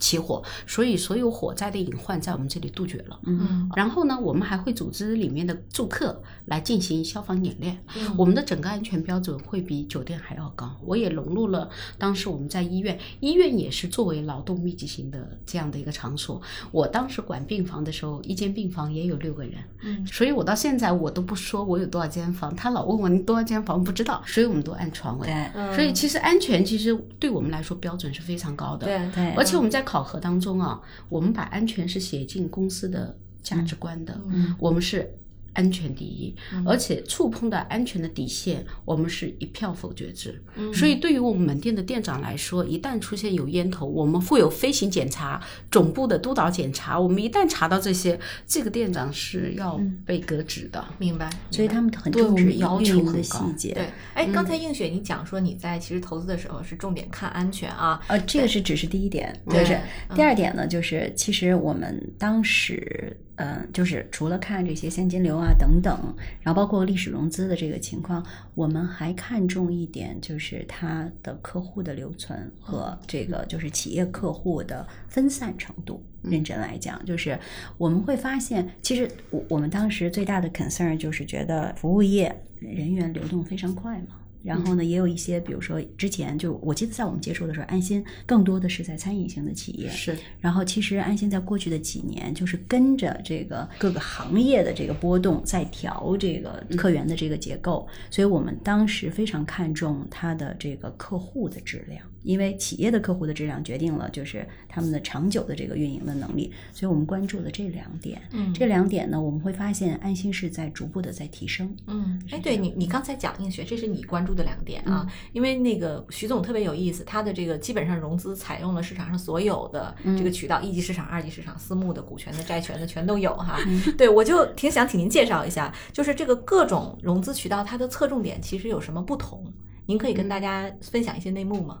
[0.00, 3.20] 起火，所以所有火灾的隐患在我们这里杜绝了。
[3.24, 7.78] 嗯，然后呢，我们还会组织里面的住客来进行消防演练。
[8.16, 10.74] 我们的整个安全标准会比酒店还要高。
[10.84, 16.40] 我也融入了当时我们在医院，医院也是作为劳动密集型的这样的一个场所。
[16.72, 19.54] 我当时管病房的时候，一间病房也有六个人。
[19.82, 25.26] 嗯，所以我到现在我都不说我有多少间房，他老问我你多少间房不知道，所以我们都按床位。
[25.26, 28.86] 对，所以其实安全其实对我们来说标准是非常高的。
[28.86, 34.20] 对对，而且我们在考核当中啊，我们把安全是写进公司的价值观的。
[34.28, 35.12] 嗯，我们是
[35.52, 36.34] 安全第一，
[36.66, 40.42] 而且触碰到安全的底线，我们是一票否决制。
[40.56, 46.98] 嗯，所以对于我们门店的店长来说，一旦出现有烟头，我们会有飞行检查、总部的督导检查。
[46.98, 50.84] 我们一旦查到这些，这个店长是要被革职的。
[50.98, 51.30] 明白。
[51.50, 53.74] 所以他们很重视要求的很高细节。
[53.74, 59.80] 对，哎，刚才映雪你讲说你在其实投资的时候是重点看安全啊，呃，这个是只是第一点，对就是
[60.14, 68.22] 第二点呢，就是其实我们当时，嗯、就是除了看这些现金流啊等等，然后包括历史融资的这个情况，
[68.54, 76.04] 我们还看重一点，就是它的客户的留存和这个就是企业客户的分散程度。
[76.22, 77.38] 认真来讲，就是
[77.78, 84.19] 我们会发现，其实我我们当时最大的 concern 就是觉得服务业人员流动非常快嘛。
[84.42, 89.88] 然后呢，也有一些，比如说之前就我记得在我们接触的时候，安心更多的是在餐饮型的企业。
[89.90, 97.86] 是，然后其实安心在过去的几年，就是跟着这个各个行业的这个波动，在调这个客源的这个结构。
[98.10, 106.52] 所以我们当时非常看重它的这个客户的质量，因为企业的客户的质量决定了就是他们的长久的这个运营的能力。
[106.72, 108.20] 所以我们关注了这两点。
[108.32, 111.74] 嗯这两点呢，我们会发现安心是在逐步的在提升。
[111.86, 123.58] 嗯，哎，对你，你刚才讲映雪，这是你关注的两点啊，因为那个徐总特别有意思，他的这个基本上融资采用了市场上所有的这个渠道，一级市场、二级市场、私募的、股权的、债权的全都有哈。
[123.96, 129.44] 对我就挺想请您介绍一下，就是这个各种融资渠道它的侧重点其实有什么不同？
[129.86, 131.78] 您可以跟大家分享一些内幕吗？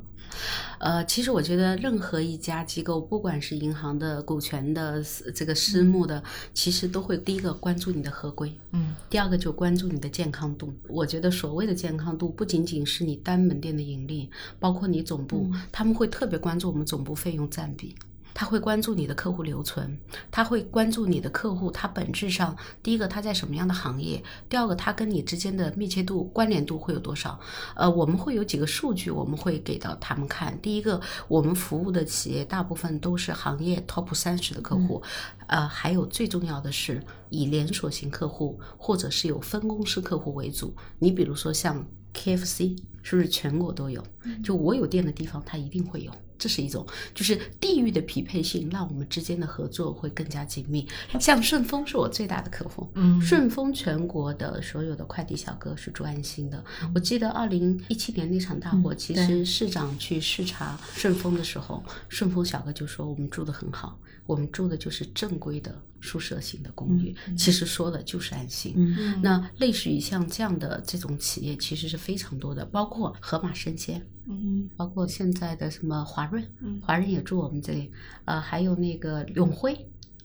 [0.78, 5.02] 呃，其实我觉得任何一家机构，不管是银行的、股权的、
[5.34, 6.22] 这个私募的，
[6.54, 10.72] 其实都会第一个关注你的合规，嗯，第二个就关注你的健康度。
[10.88, 17.94] 我觉得所谓的健康度，不仅仅是你单门店的盈利，包括你总部，他们会特别关注我们总部费用占比。
[18.40, 20.00] 他会关注你的客户留存，
[20.30, 27.38] 他会关注你的客户，他本质上第一个他在什么样的行业，第二个他跟你之间的密切度、关联度会有多少？
[27.76, 30.58] 呃，我们会有几个数据，我们会给到他们看。
[30.62, 35.02] 第一个，我们服务的企业大部分都是行业 top 三十的客户，
[35.46, 40.74] 呃，还有最重要的是以连锁型客户或者是有分公司客户为主。
[40.98, 44.02] 你比如说像 KFC，是不是全国都有？
[44.42, 46.10] 就我有店的地方，它一定会有。
[46.40, 46.84] 这是一种，
[47.14, 50.88] 就是地域的匹配性，让我们之间的合作会更加紧密。
[51.20, 53.20] 像顺丰是我最大的客户，嗯。
[53.20, 56.64] 顺丰全国的所有的快递小哥是住安心的。
[56.94, 63.98] 我记得二零一七年那场大火，其实市长去视察顺丰的时候，顺丰小哥就说我们住的很好，
[64.30, 68.74] 我们住的就是正规的宿舍型的公寓，其实说的就是安心。
[68.76, 69.20] 嗯。
[69.20, 77.90] 那类似于像这样的这种企业，其实是非常多的，包括盒马生鲜，嗯包括现在的什么华润嗯，华润也住我们这里，
[78.24, 79.76] 呃，还有那个永辉，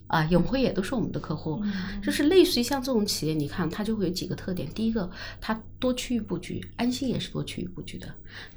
[0.08, 1.60] 啊，永辉也都是我们的客户。
[1.64, 4.70] 嗯就是类似于像这种企业，你看它就会有几个特点。
[4.74, 5.10] 第一个，
[5.42, 8.08] 它多区域布局，安心也是多区域布局的。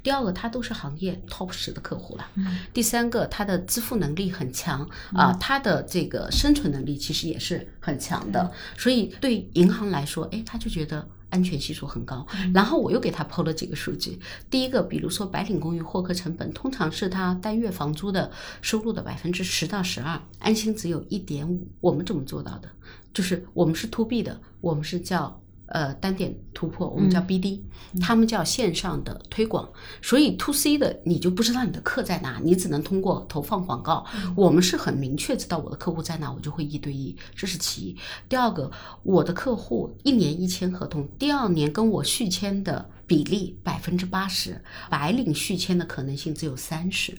[0.03, 2.27] 第二个，它都是行业 top 十的客户了。
[2.35, 8.51] 嗯第三个，它的支付能力很强啊、它的这个生存能力其实也是很强的。
[8.77, 11.07] 所以对银行来说，哎，他就觉得。
[11.29, 14.19] 安全系数很高，然后我又给他抛了几个数据。
[14.49, 21.67] 第一个，比如说白领公寓获客成本通常是他单月房租的收入的百分之十到十二，安心只有一点五。
[21.81, 22.69] 我们怎么做到的？
[23.13, 27.61] 就是我们是 to B 的，我们是叫呃单点突破，我们叫 BD，、
[28.01, 29.67] 他们叫线上的推广。
[30.01, 34.05] 所以 to C 的你就不知道你的客在哪，你只能通过投放广告。
[34.35, 37.97] 我们是很明确知道我的客户在哪，我就会一对一，这是其一。
[38.27, 38.71] 第二个，
[39.03, 47.17] 我的客户一年一签合同，第二年跟我续签的比例百分之八十，白领续签的可能性只有三十。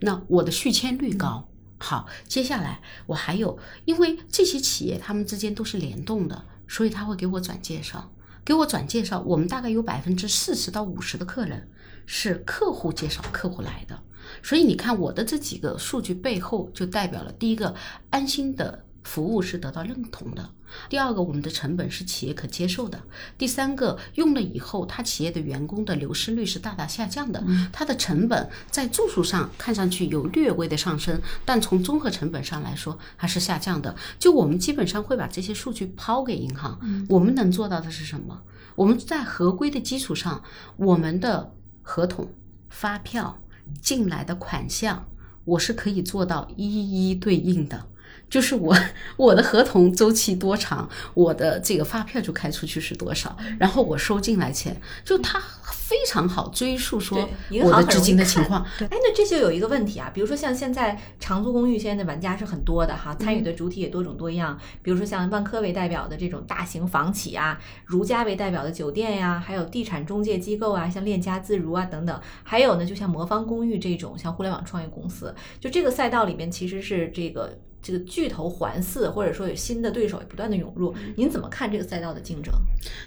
[0.00, 1.46] 那我的续签率高。
[1.82, 8.12] 好，接下来我还有，因为这些企业他们之间都是联动的，所以他会给我转介绍，
[8.44, 9.20] 给我转介绍。
[9.22, 11.68] 我们大概有百分之四十到五十的客人
[12.06, 14.00] 是客户介绍客户来的，
[14.40, 17.74] 所以你看我的这几个数据背后就代表了第一个，
[18.10, 20.48] 安心的服务是得到认同的。
[20.88, 22.98] 第二个，我们的成本是企业可接受的；
[23.36, 33.94] 第三个，用了以后，它企业的员工的流失率是大大下降的，它的成本在住宿上看上去有略微的上升，但从综合成本上来说还是下降的。
[34.18, 38.42] 就我们基本上会把这些数据抛给银行，我们能做到的是什么？
[38.76, 40.42] 我们在合规的基础上，
[40.76, 41.52] 我们的
[41.82, 42.32] 合同、
[42.68, 43.38] 发票
[43.82, 45.06] 进来的款项，
[45.44, 47.86] 我是可以做到一一对应的。
[48.30, 48.74] 就是我
[49.18, 58.64] 我的合同周期多长，我的这个发票就开出去是多少，然后我收进来钱，就它非常好追溯说银行很我的资金的情况。
[58.78, 77.58] 哎，那这就有一个问题啊，比如说像现在长租公寓现在的玩家是很多的哈，参与的主体也多种多样，比如说像万科为代表的这种大型房企啊，如家为代表的酒店呀、还有地产中介机构啊，像链家自如啊等等，还有呢，就像魔方公寓这种像互联网创业公司，就这个赛道里面其实是这个。
[77.82, 82.52] 这个巨头环伺，或者说有新的对手也不断的涌入，您怎么看这个赛道的竞争？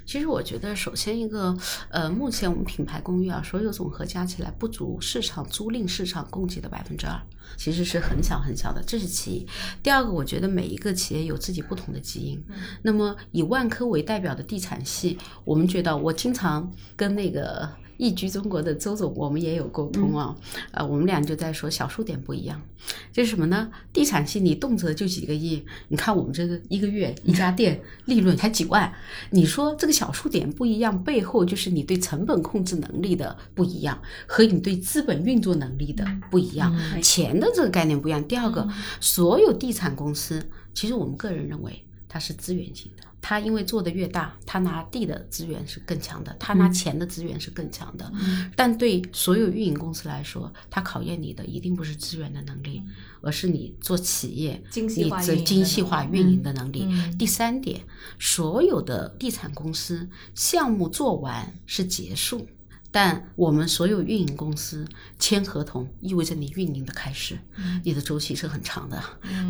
[0.05, 1.55] 其实我觉得，首先一个，
[1.89, 7.19] 呃，目前我们品牌公寓啊，所有总和加起来不足市场租赁市场供给的百分之二，
[7.57, 9.47] 其实是很小很小的，这是其一。
[9.81, 12.43] 第二个，我觉得每一个企业有自己不同的基因。
[12.81, 17.69] 那么以万科为代表的地产系，我们觉得，我经常跟那个。
[17.97, 20.35] 易居中国的周总，我们也有沟通啊，
[20.71, 22.61] 呃，我们俩就在说小数点不一样，
[23.11, 23.69] 这是什么呢？
[23.91, 28.93] 地产系你动辄就几个亿，你看我们这个一个月一家店利润才几万，
[29.29, 38.23] 你说这个小数点不一样，背后就是你对成本控制能力的不一样，和你对资本运作能力的不一样，钱的这个概念不一样。
[38.27, 38.67] 第二个，
[38.99, 43.03] 所有地产公司，其实我们个人认为它是资源型的。
[43.23, 48.11] 他因为做的越大，他拿地的资源是更强的，他拿钱的资源是更强的。
[48.53, 52.83] 但对所有运营公司来说，他考验你的一定不是资源的能力，
[53.21, 56.85] 而是你做企业精细你这化运营的精细化运营的能力。
[56.89, 57.79] 嗯第三点，
[58.19, 62.45] 所有的地产公司项目做完是结束。
[62.93, 64.87] 但我们所有运营公司
[65.17, 67.35] 签合同，意味着你运营的开始，
[67.83, 69.01] 你的周期是很长的。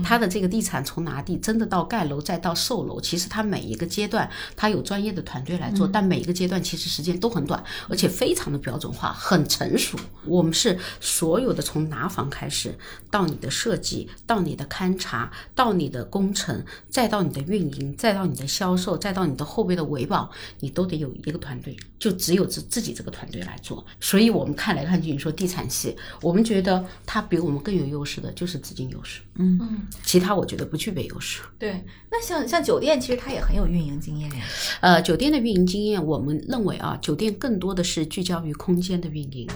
[0.01, 9.99] 它的这个地产从拿地真的到盖楼再到售楼，其实它每一个阶段它有专业的团队来做，但每一个阶段其实时间都很短，而且非常的标准化，很成熟。
[10.25, 12.73] 我们是所有的从拿房开始，
[13.11, 20.31] 到你的设计，到你的勘察，到你的工程，再到你的运营，再到你的销售，再到你的后备的维保，
[20.61, 23.32] 你都得有一个团队，就只有自自己这个团队。
[23.33, 23.83] 队来做。
[23.99, 31.41] 所以我们看来看去，你说地产系，我们觉得它比我们更有优势的就是资金优势，嗯嗯，其他我觉得不具备优势。
[31.57, 31.83] 对。
[32.15, 34.45] 那像像酒店，其实它也很有运营经验呀。
[34.81, 39.49] 呃，酒店的运营经验，我们认为啊，酒店更多的是聚焦于空间的运营，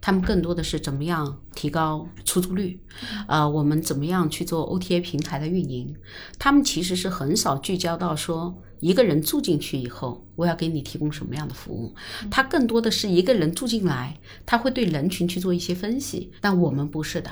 [0.00, 2.80] 他们更多的是怎么样提高出租率，
[3.28, 5.94] 呃，我们怎么样去做 OTA 平台的运营，
[6.36, 11.94] 他们其实是很少聚焦到说一个人住进去以后，我要给你提供什么样的服务，
[12.30, 17.30] 他更多的是一个人住进来，他会对人群去做一些分析，但我们不是的。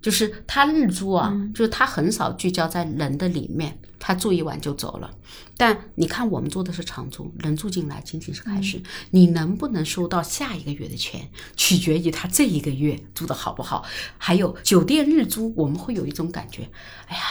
[0.00, 5.08] 就是他日租啊，就是他很少聚焦在人的里面，他住一晚就走了。
[5.56, 8.82] 但你看，我们做的是长租，人住进来仅仅是开始，
[9.12, 13.84] 你能不能收到下一个月的钱，取决于他这一个月住的好不好。
[14.18, 16.68] 还有酒店日租，我们会有一种感觉，
[17.06, 17.22] 哎呀，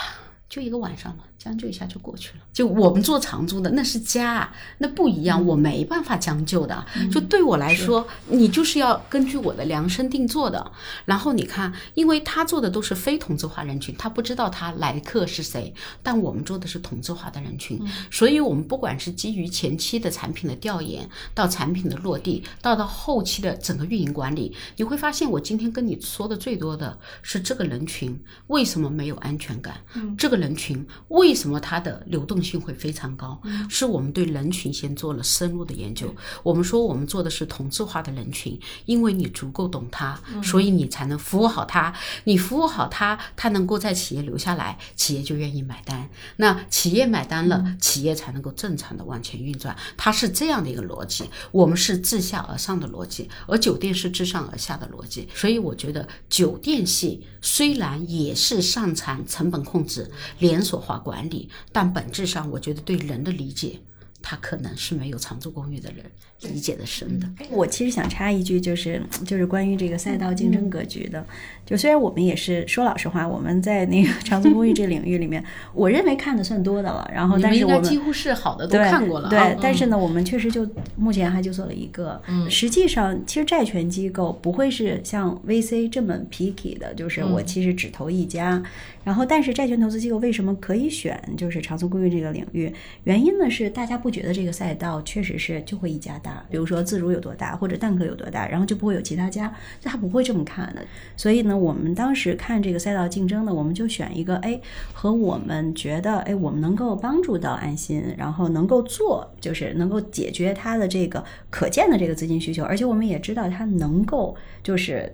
[0.47, 2.43] 就一个晚上嘛，将就一下就过去了。
[2.53, 6.85] 就我们做长租的，那是家，那不一样，我没办法将就的。
[7.11, 10.71] 就对我来说，你就是要根据我的量身定做的。
[11.05, 15.73] 然后你看，因为他做的都是非同质化人群，他不知道他来客是谁，
[16.03, 17.81] 但我们做的是同质化的人群，
[18.11, 28.15] 所以我们不管是基于前期的产品的调研，到产品的落地，到到后期的整个运营管理，你会发现，我今天跟你说的最多的是这个人群
[28.47, 29.75] 为什么没有安全感，
[30.17, 36.13] 这个人群为什么它的流动性会非常高，是我们对人群先做了深入的研究。
[36.43, 41.93] 我们说我们做的是同质化的人群，因为你足够懂他，所以你才能服务好他。
[42.25, 46.09] 你服务好他，他能够在企业留下来，企业就愿意买单。
[46.37, 49.75] 那企业买单了，企业才能够正常的往前运转。
[49.97, 51.29] 它是这样的一个逻辑。
[51.51, 55.27] 我们是自下而上的逻辑，而酒店是自上而下的逻辑。
[55.35, 60.09] 所以我觉得酒店系虽然也是擅长成本控制、
[60.39, 63.79] 连锁化管理，但本质上我觉得对人的理解，
[64.21, 66.11] 他可能是没有长租公寓的人。
[66.43, 67.27] 理解的深的。
[67.49, 71.25] 我其实想插一句，就是就是关于这个赛道竞争格局的。
[71.65, 75.41] 就虽然我们也是说老实话，我们在那个长租公寓这领域里面，
[75.73, 77.09] 我认为看的算多的了。
[77.13, 79.29] 然后，但是我们们几乎是好的都看过了啊。
[79.29, 80.67] 对，但是呢，我们确实就
[80.97, 82.21] 目前还就做了一个。
[82.49, 88.61] 实际上，其实债权机构不会是像 VC 这么 picky 的，就是我其实只投一家。
[89.03, 92.71] 然后，但是债权投资机构为什么可以选就是长租公寓这个领域？
[93.05, 99.53] 原因呢是大家不觉得这个赛道确实是就会一家大，比如说自如有多大，或者蛋壳有多大，然后就不会有其他家，
[99.83, 100.81] 他不会这么看的。
[101.15, 104.59] 所以呢，我们当时看这个赛道竞争呢，我们就选一个哎
[104.93, 115.11] 和我们觉得哎我们能够帮助到安心，然后能够做就是能够解决他的这个可见的这个资金需求，而且我们也知道他能够就是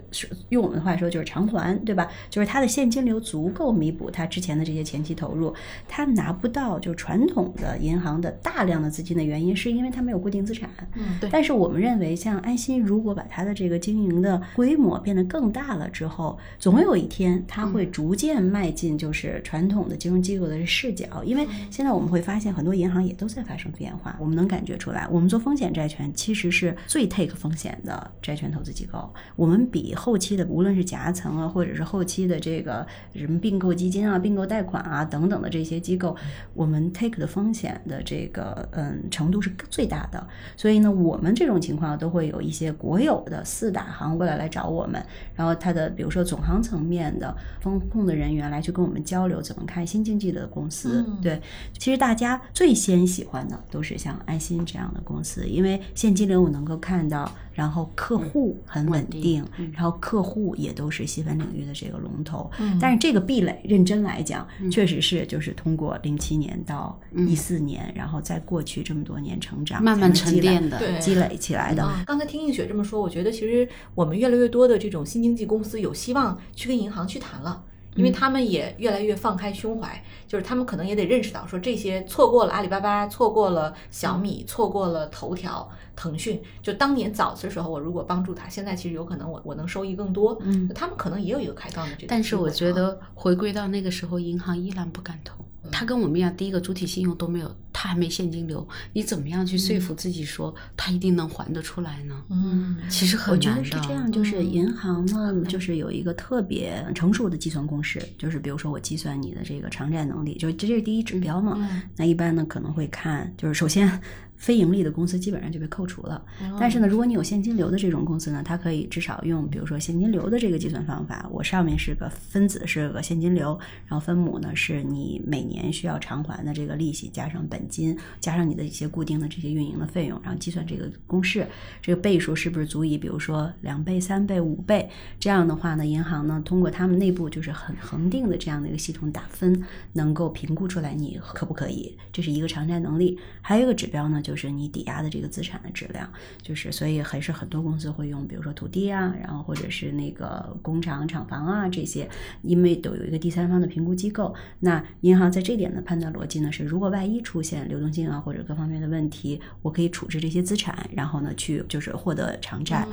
[0.49, 2.09] 用我们的话说就是偿还，对吧？
[2.29, 5.53] 就是他的现金流足够弥补他之前的这些前期投入，
[5.87, 10.69] 他拿不到就传统的银行的大量的资金的原因，是因为他没有固定资产。
[11.19, 11.29] 对。
[11.31, 21.23] 但是我们认为，像安心如果把它的这个经营的规模变得更大了之后，总有一天它会逐渐迈进就是传统的金融机构的视角。
[21.23, 25.07] 因为现在我们会发现很多银行也都在发生变化，我们能感觉出来。
[25.09, 32.85] 我们做风险债权其实是最 take 风险的债权投资机构，我们比后期的无论是夹层啊，或者是后期的这个
[33.15, 36.15] 什么并购基金啊、并购贷款啊等等的这些机构，
[36.53, 40.27] 我们 take 的风险的这个嗯程度是最大的。
[40.55, 45.01] 所以呢，我们这种情况都会有一些国有的四大行过来来找我们，
[45.35, 51.05] 然后他的比如说总行层面的风控的人员来去跟我们交流怎么看新经济的公司。
[51.07, 51.41] 嗯对，
[51.77, 62.49] 其实大家最先喜欢的都是像安心这样的公司，因为现金流我能够看到，然后客户很稳稳定然后客户也都是细分领域的这个龙头。
[62.59, 70.76] 嗯但是这个壁垒，认真来讲，确实是就是通过零七年到嗯一四年，然后再过去这么多年成长，慢慢沉淀的。
[70.77, 71.83] 对积累起来的。
[71.83, 77.63] 啊，刚才听映雪这么说，我觉得其实我们越来越多的这种新经济公司有希望去跟银行去谈了。
[77.95, 85.67] 因为他们也越来越放开胸怀，就是他们可能也得认识到，说这些错过了阿里巴巴，错过了小米，错过了头条、
[85.97, 90.37] 腾讯，就当年早的时候，我如果帮助他，现在其实有可能我我能收益更多。
[90.43, 92.07] 嗯，他们可能也有一个开放的这个。
[92.07, 95.43] 但是我觉得回归到那个时候，银行依然不敢投。
[95.69, 102.23] 他跟我们一样，第一个主体信用都没有，他还没现金流，你怎么样去说服自己说他一定能还得出来呢？
[102.29, 103.53] 嗯，其实很我觉。
[103.53, 111.55] 得是这样，就是银行呢，就是有一个特别成熟的计算公式，就是比如说我计算你的这个偿债能力，就这是第一指标嘛。
[111.57, 114.01] 嗯那一般呢可能会看，就是首先
[114.37, 116.23] 非盈利的公司基本上就被扣除了。
[116.59, 131.45] 但是呢，如果你有现金流的这种公司呢，它可以至少用比如说现金流的这个计算方法，我上面是个分子是个现金流，然后分母呢是你每年需要偿还的这个利息加上本金加上你的一些固定的这些运营的费用，然后计算这个公式，
[131.81, 134.89] 这个倍数是不是足以，比如说两倍、三倍、五倍？
[135.19, 139.63] 这样的话呢，银行呢通过他们内部就是很恒定的这样的一个系统打分，
[139.93, 143.17] 能够评估出来你可不可以，这是一个偿债能力。
[143.41, 146.11] 还有一个指标呢，就是你抵押的这个资产的质量，
[146.41, 152.09] 就是所以还是很多公司会用，比如说土地啊，然后或者是那个工厂厂房啊这些，
[152.41, 154.35] 因为都有一个第三方的评估机构。
[154.59, 162.85] 那银行在这点的判断逻辑呢是，如果万一出现流动性啊或者各方面的问题，我可以处置这些资产，然后呢去就是获得偿债。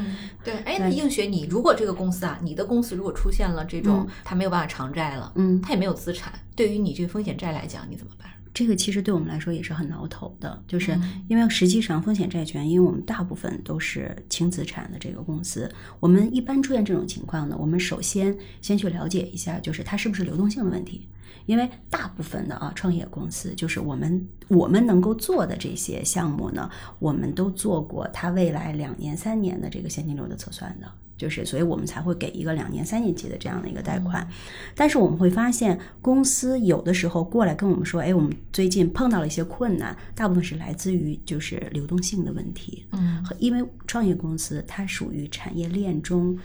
[0.44, 8.30] 对，哎，那映雪，你如果这个公司啊，你的公司如果出现了这种，它没有办法偿债了，嗯，它也没有资产，对于你这个风险债来讲，你怎么办？
[8.54, 10.96] 这个其实对我们来说也是很挠头的，就是
[11.28, 21.08] 因为实际上风险债权，因为我们大部分都是轻资产的这个公司，我们一般出现这种情况呢，我们首先先去了解一下，就是它是不是流动性的问题。
[21.46, 30.90] 因为大部分的啊创业公司，就是我们我们能够做的这些项目呢，我们都做过它未来两年三年的这个现金流的测算的。
[31.16, 34.26] 就是，所以我们才会给一个两年、三年期的这样的一个贷款。
[34.74, 46.36] 但是我们会发现，公司有的时候过来跟我们说：“哎，我们最近碰到了一些困难，大部分是来自于就是流动性的问题。”嗯，因为创业公司它属于产业链中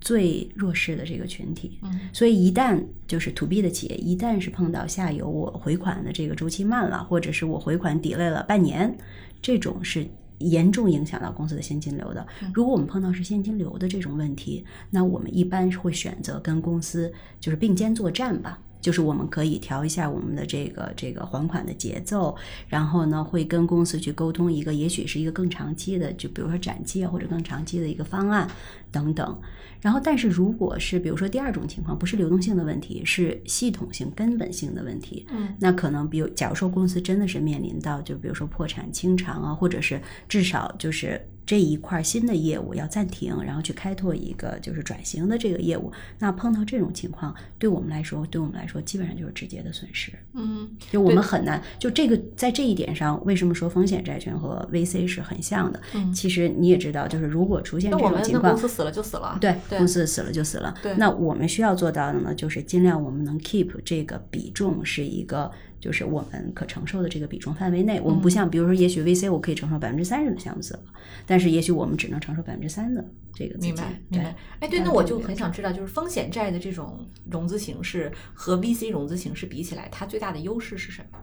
[0.00, 8.96] 最弱势的这个群体，嗯，所以一旦就是 to B 的企业一旦是碰到下游我回款的这个周期慢了，或者是我回款 delay 了半年，
[9.42, 10.06] 这种是。
[10.50, 12.26] 严重影响到公司的现金流的。
[12.52, 18.58] 如果我们碰到是现金流的这种问题，那我们一般会选择跟公司就是并肩作战吧。
[18.84, 22.36] 就是我们可以调一下我们的这个这个还款的节奏，
[22.68, 28.46] 然后呢，会跟公司去沟通一个，也许是一个更长期的，就比如说展期啊，或者更长期的一个方案
[28.92, 29.40] 等等。
[29.80, 41.18] 然后，但是如果是比如说第二种情况，不是流动性的问题，是系统性、根本性的问题，嗯，那可能比如，假如说公司真的是面临到，就比如说破产清偿啊，或者是至少就是。
[41.46, 45.92] 这一块新的业务要暂停，然后去开拓一个就是转型的这个业务。
[46.18, 50.12] 那碰到这种情况，对我们来说，对我们来说，基本上就是直接的损失。
[50.32, 51.62] 嗯，就我们很难。
[51.78, 55.80] 就这个在这一点上，为什么说风险债权和 VC 是很像的？
[55.94, 59.36] 嗯，其实你也知道，就是如果出现这种情况，公司死了就死了。
[59.40, 60.74] 对，公司死了就死了。
[60.82, 65.50] 对，那我们需要做到的呢，就是尽量我们能 keep 这个比重是一个。
[65.84, 70.80] 就是我们可承受的这个比重范围内，我们不像，比如说，也许 VC 我可以承受百分之三十的项目死了，
[71.26, 73.04] 但是也许我们只能承受百分之三的
[73.34, 73.74] 这个资金。
[73.74, 74.34] 明白，明白。
[74.60, 81.18] 哎，对，那我就很想知道，就是风险债的这种融资形式和 VC 融资形式比起来，它最大的优势是什么？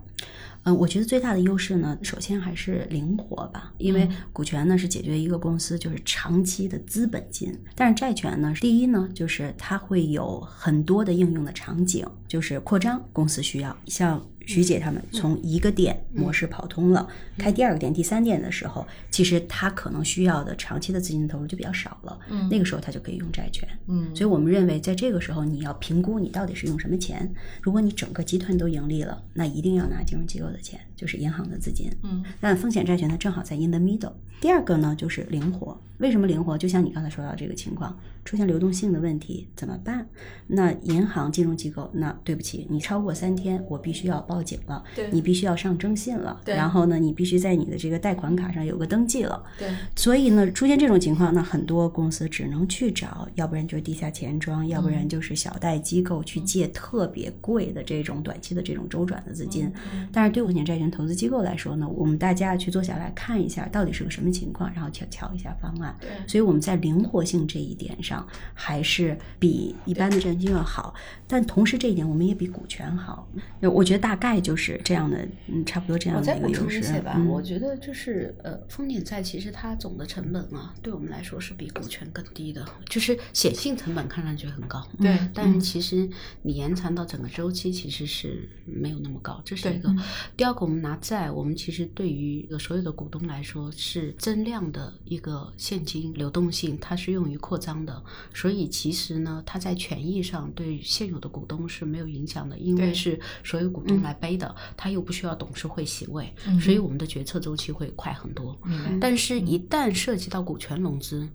[0.66, 14.24] 嗯，我觉得最大的优势呢，首先还是灵活吧，因为股权呢是解决一个公司就是长期的资本金，但是债权呢，第一呢就是它会有很多的应用的场景，就是扩张公司需要，像。
[14.46, 22.18] 徐姐他们从一个店模式跑通了，开第二个店、第三店的时候，其实他可能需要的长期的资金投入就比较少了。
[22.30, 23.68] 嗯，那个时候他就可以用债权。
[23.88, 27.30] 嗯，所以我们认为，在这个时候你要评估你到底是用什么钱。
[27.62, 31.92] 如果你整个集团都盈利了，那一定要拿金融机构的钱，就是银行的资金。
[32.04, 34.14] 嗯，但风险债权呢，正好在 in the middle。
[34.40, 35.80] 第二个呢，就是灵活。
[36.00, 36.58] 为什么灵活？
[36.58, 37.96] 就像你刚才说到这个情况，
[38.26, 40.08] 出现流动性的问题怎么办？
[40.48, 49.44] 那银行金融机构，那对不起，你超过三天，我必须要报警了，你必须要上征信了，然后呢，你必须在你的这个贷款卡上有个登记了。
[49.58, 59.72] 对，所以呢，出现这种情况，那很多公司只能去找，要不然就是地下钱庄，要不然就是小贷机构去借特别贵的这种短期的这种周转的资金。
[60.12, 65.96] 但是对五险债权投资机构来说呢，我们大家去坐下来看一下，到底是个什么情况，然后去瞧一下方案。
[66.00, 70.94] 对，所以我们在灵活性这一点上还是比一般的债券要好，
[71.28, 73.28] 但同时这一点我们也比股权好。
[73.62, 77.02] 我觉得大概就是这样的，嗯，差不多这样的一个优势。
[77.02, 86.10] 吧，我觉得就是呃，风险债其实它总的成本啊，对我们来说是比股权更低的，就是显性成本看上去很高，对，但其实
[86.42, 89.94] 你延长到整个周期其实是没有那么高，这是一个。
[90.38, 95.82] 第二个，我们拿债，我们其实对于所有的股东来说是增量的一个现。
[95.82, 98.04] 现金流动性它是用于扩张的，
[98.36, 106.32] 所以其实呢，它在权益上对现有的股东是没有影响的，因为是所有股东来背的，它又不需要董事会席位，
[106.62, 108.56] 所以我们的决策周期会快很多。
[109.00, 111.28] 但是，一旦涉及到股权融资，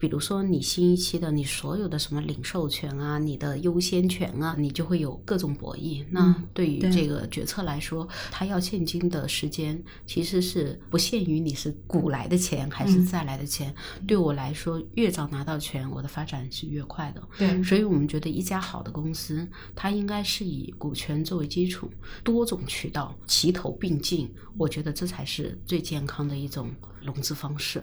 [0.00, 6.02] 比如说你新一期的你所有的什么领授权啊，你的优先权啊，你就会有各种博弈。
[6.10, 13.74] 那对于这个决策来说，他要现金的时间其实是不限于你是古来的钱还是再来的钱。
[14.08, 17.22] 对我来说，越早拿到钱，我的发展是越快的。
[17.36, 21.90] 对所以我们觉得一家好的公司，它应该是以股权作为基础，
[22.24, 24.32] 多种渠道齐头并进。
[24.56, 26.70] 我觉得这才是最健康的一种
[27.02, 27.82] 融资方式。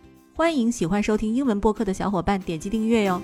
[0.33, 3.21] 欢迎喜欢收听英文播客的小伙伴点击订阅哟。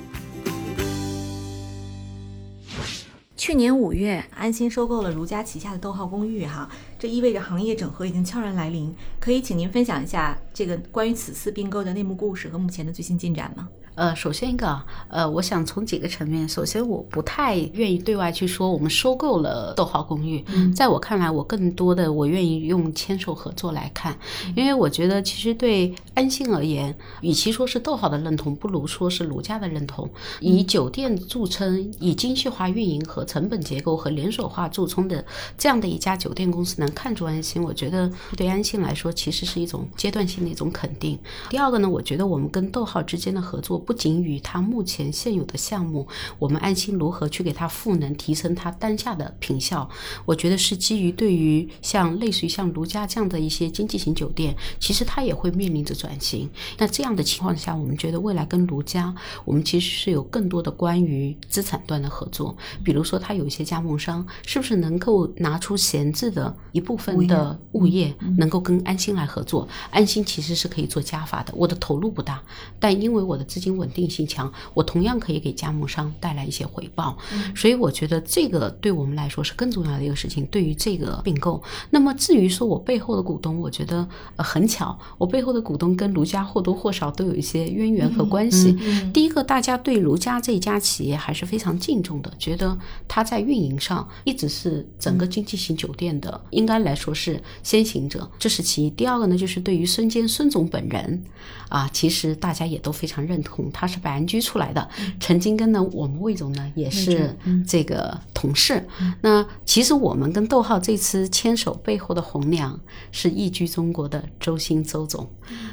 [3.38, 8.94] 去年五月，安心收购了如家旗下的逗号公寓，哈，这意味着行业整合已经悄然来临。
[9.22, 13.70] 可以请您分享一下这个关于此次并购的内幕故事和目前的最新进展吗？
[13.98, 24.16] 呃，首先一个啊，呃，我想从几个层面，首先我不太愿意对外去说我们收购了逗号公寓，在我看来，我更多的我愿意用牵手合作来看，
[24.56, 30.08] 因为我觉得其实对安心而言，与其说是逗号的认同，不如说是卢家的认同。
[30.42, 35.26] 以酒店著称，以精细化运营和成本结构和连锁化著称的
[35.58, 41.18] 这样的一家酒店公司能看出安心，我觉得对安心来说其实是一种阶段性的一种肯定。
[41.50, 43.84] 第二个呢，我觉得我们跟逗号之间的合作。
[43.88, 46.06] 不仅与它目前现有的项目，
[46.38, 49.90] 我们安心如何去给它赋能，提升它当下的品效，
[50.26, 56.50] 我觉得是基于对于像类似于像如家这样的一些经济型酒店，其实它也会面临着转型。
[56.78, 59.16] 那这样的情况下，我们觉得未来跟如家，
[59.46, 69.66] 我们其实是有更多的关于资产端的合作，比如说它有一些加盟商，是不是能够拿出闲置的一部分的物业，能够跟安心来合作？
[69.92, 72.44] 安心其实是可以做加法的，我的投入不大，
[72.80, 77.18] 但因为我的资金稳定性强，我同样可以给加盟商带来一些回报。
[77.56, 80.46] 所以我觉得这个对我们来说是更重要的一个事情。
[80.48, 88.78] 对于这个并购，那么至于说我背后的股东，我觉得呃很巧，我背后的股东跟卢家或多或少都有一些渊源和关系。
[89.14, 98.90] 第一个，大家对卢家这一家企业还是非常敬重的，觉得它在运营上一直是整个经济型酒店的，应该来说是先行者，这是其一。
[98.90, 101.24] 第二个呢，就是对于孙坚孙总本人
[101.70, 104.90] 啊，其实大家也都非常认同，他是百安居出来的，
[105.20, 107.36] 曾经跟呢我们魏总呢也是
[107.68, 108.88] 这个同事。
[109.22, 112.80] 那其实我们跟逗号这次牵手背后的红娘
[113.12, 115.30] 是易居中国的周鑫周总，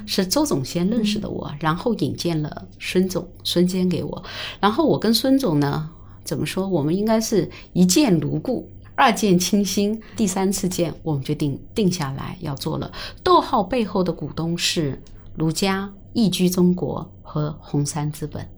[0.06, 4.22] 是周总先认识的我，然后引荐了孙总孙坚给我，
[4.60, 5.90] 然后我跟孙总呢
[6.24, 6.66] 怎么说？
[6.68, 8.70] 我们应该是一见如故。
[8.96, 12.92] 二见倾心，第三次见，我们决定定下来要做了。
[13.24, 15.02] 逗号背后的股东是
[15.34, 18.48] 卢家、易居中国和红杉资本。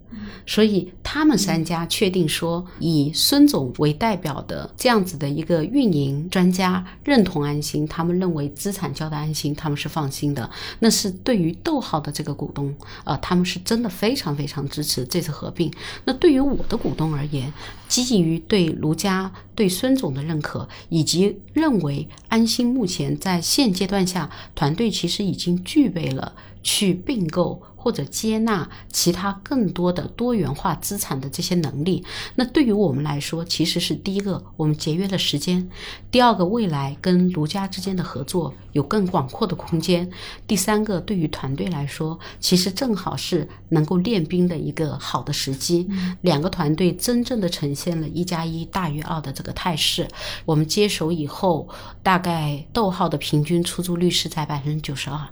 [0.45, 10.49] 所以他们三家确定说，以孙总为代表的这样子的一个运营专家认同安心，他们认为资产交的安心，他们是放心的。
[10.79, 12.73] 那是对于逗号的这个股东，
[13.03, 15.71] 呃，他们是真的非常非常支持这次合并。
[16.05, 17.51] 那对于我的股东而言，
[17.89, 27.61] 基于对卢家、对孙总的认可，以及认为安心目前在现阶段下，团队其实已经具备了去并购。
[27.87, 32.03] 或者接纳其他更多的多元化资产的这些能力，
[32.35, 35.65] 那对于我们来说，其实是第一个，我们节约了时间；
[36.11, 40.05] 第二个，未来跟卢家之间的合作有更广阔的空间；
[40.45, 45.87] 第三个，对于团队来说，其实正好是能够练兵的一个好的时机。
[46.19, 50.05] 两个团队真正的呈现了一加一大于二的这个态势。
[50.43, 51.69] 我们接手以后，
[52.03, 55.25] 大概逗号的平均出租率是在百分之九十二。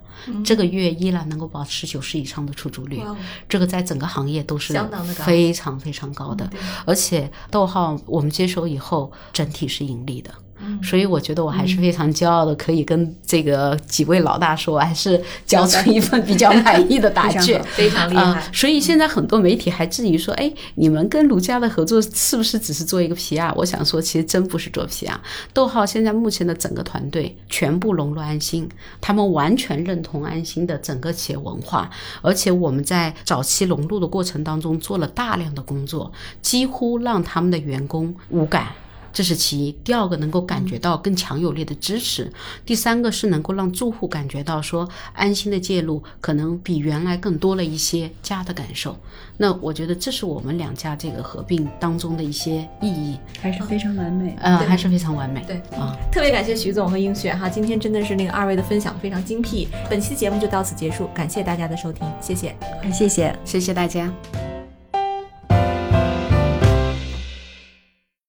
[0.44, 3.02] 这个月依然能够保持九十以上的出租率，
[3.50, 4.74] 这个在整个行业都是
[5.26, 6.50] 非常非常高的。
[6.86, 10.32] 而且逗号我们接手以后，整体是盈利的。
[10.82, 18.42] 所以我觉得我还是非常骄傲的，可以跟这个几位老大说，还是交出一份比较满意的答卷，非常厉害。
[18.54, 23.54] 所以现在很多媒体还质疑说，哎，你们跟卢家的合作是不是只是做一个 PR？
[23.56, 25.16] 我想说，其实真不是做 PR。
[25.54, 28.68] 逗号现在目前的整个团队全部融入安心，
[29.02, 31.90] 他们完全认同安心的整个企业文化，
[32.22, 38.68] 而且我们在早期融入的过程当中做了大量的工作，几乎让他们的员工无感。
[39.16, 39.72] 这是其一。
[39.82, 42.30] 第二个能够感觉到更强有力的支持，
[42.66, 48.98] 第三个是能够让住户感觉到说安心的介入，可能比原来更多了一些家的感受。
[49.38, 54.36] 那我觉得这是我们两家这个合并当中的一些意义，还是非常完美。
[54.42, 55.46] 呃，还是非常完美。
[55.48, 59.70] 对啊，特别感谢徐总和英雪哈，今天真的是那个二位的分享非常精辟。
[59.90, 62.54] 本期的节目就到此结束，感谢大家的收听，谢谢。
[62.92, 63.34] 谢谢。
[63.46, 64.14] 谢谢大家。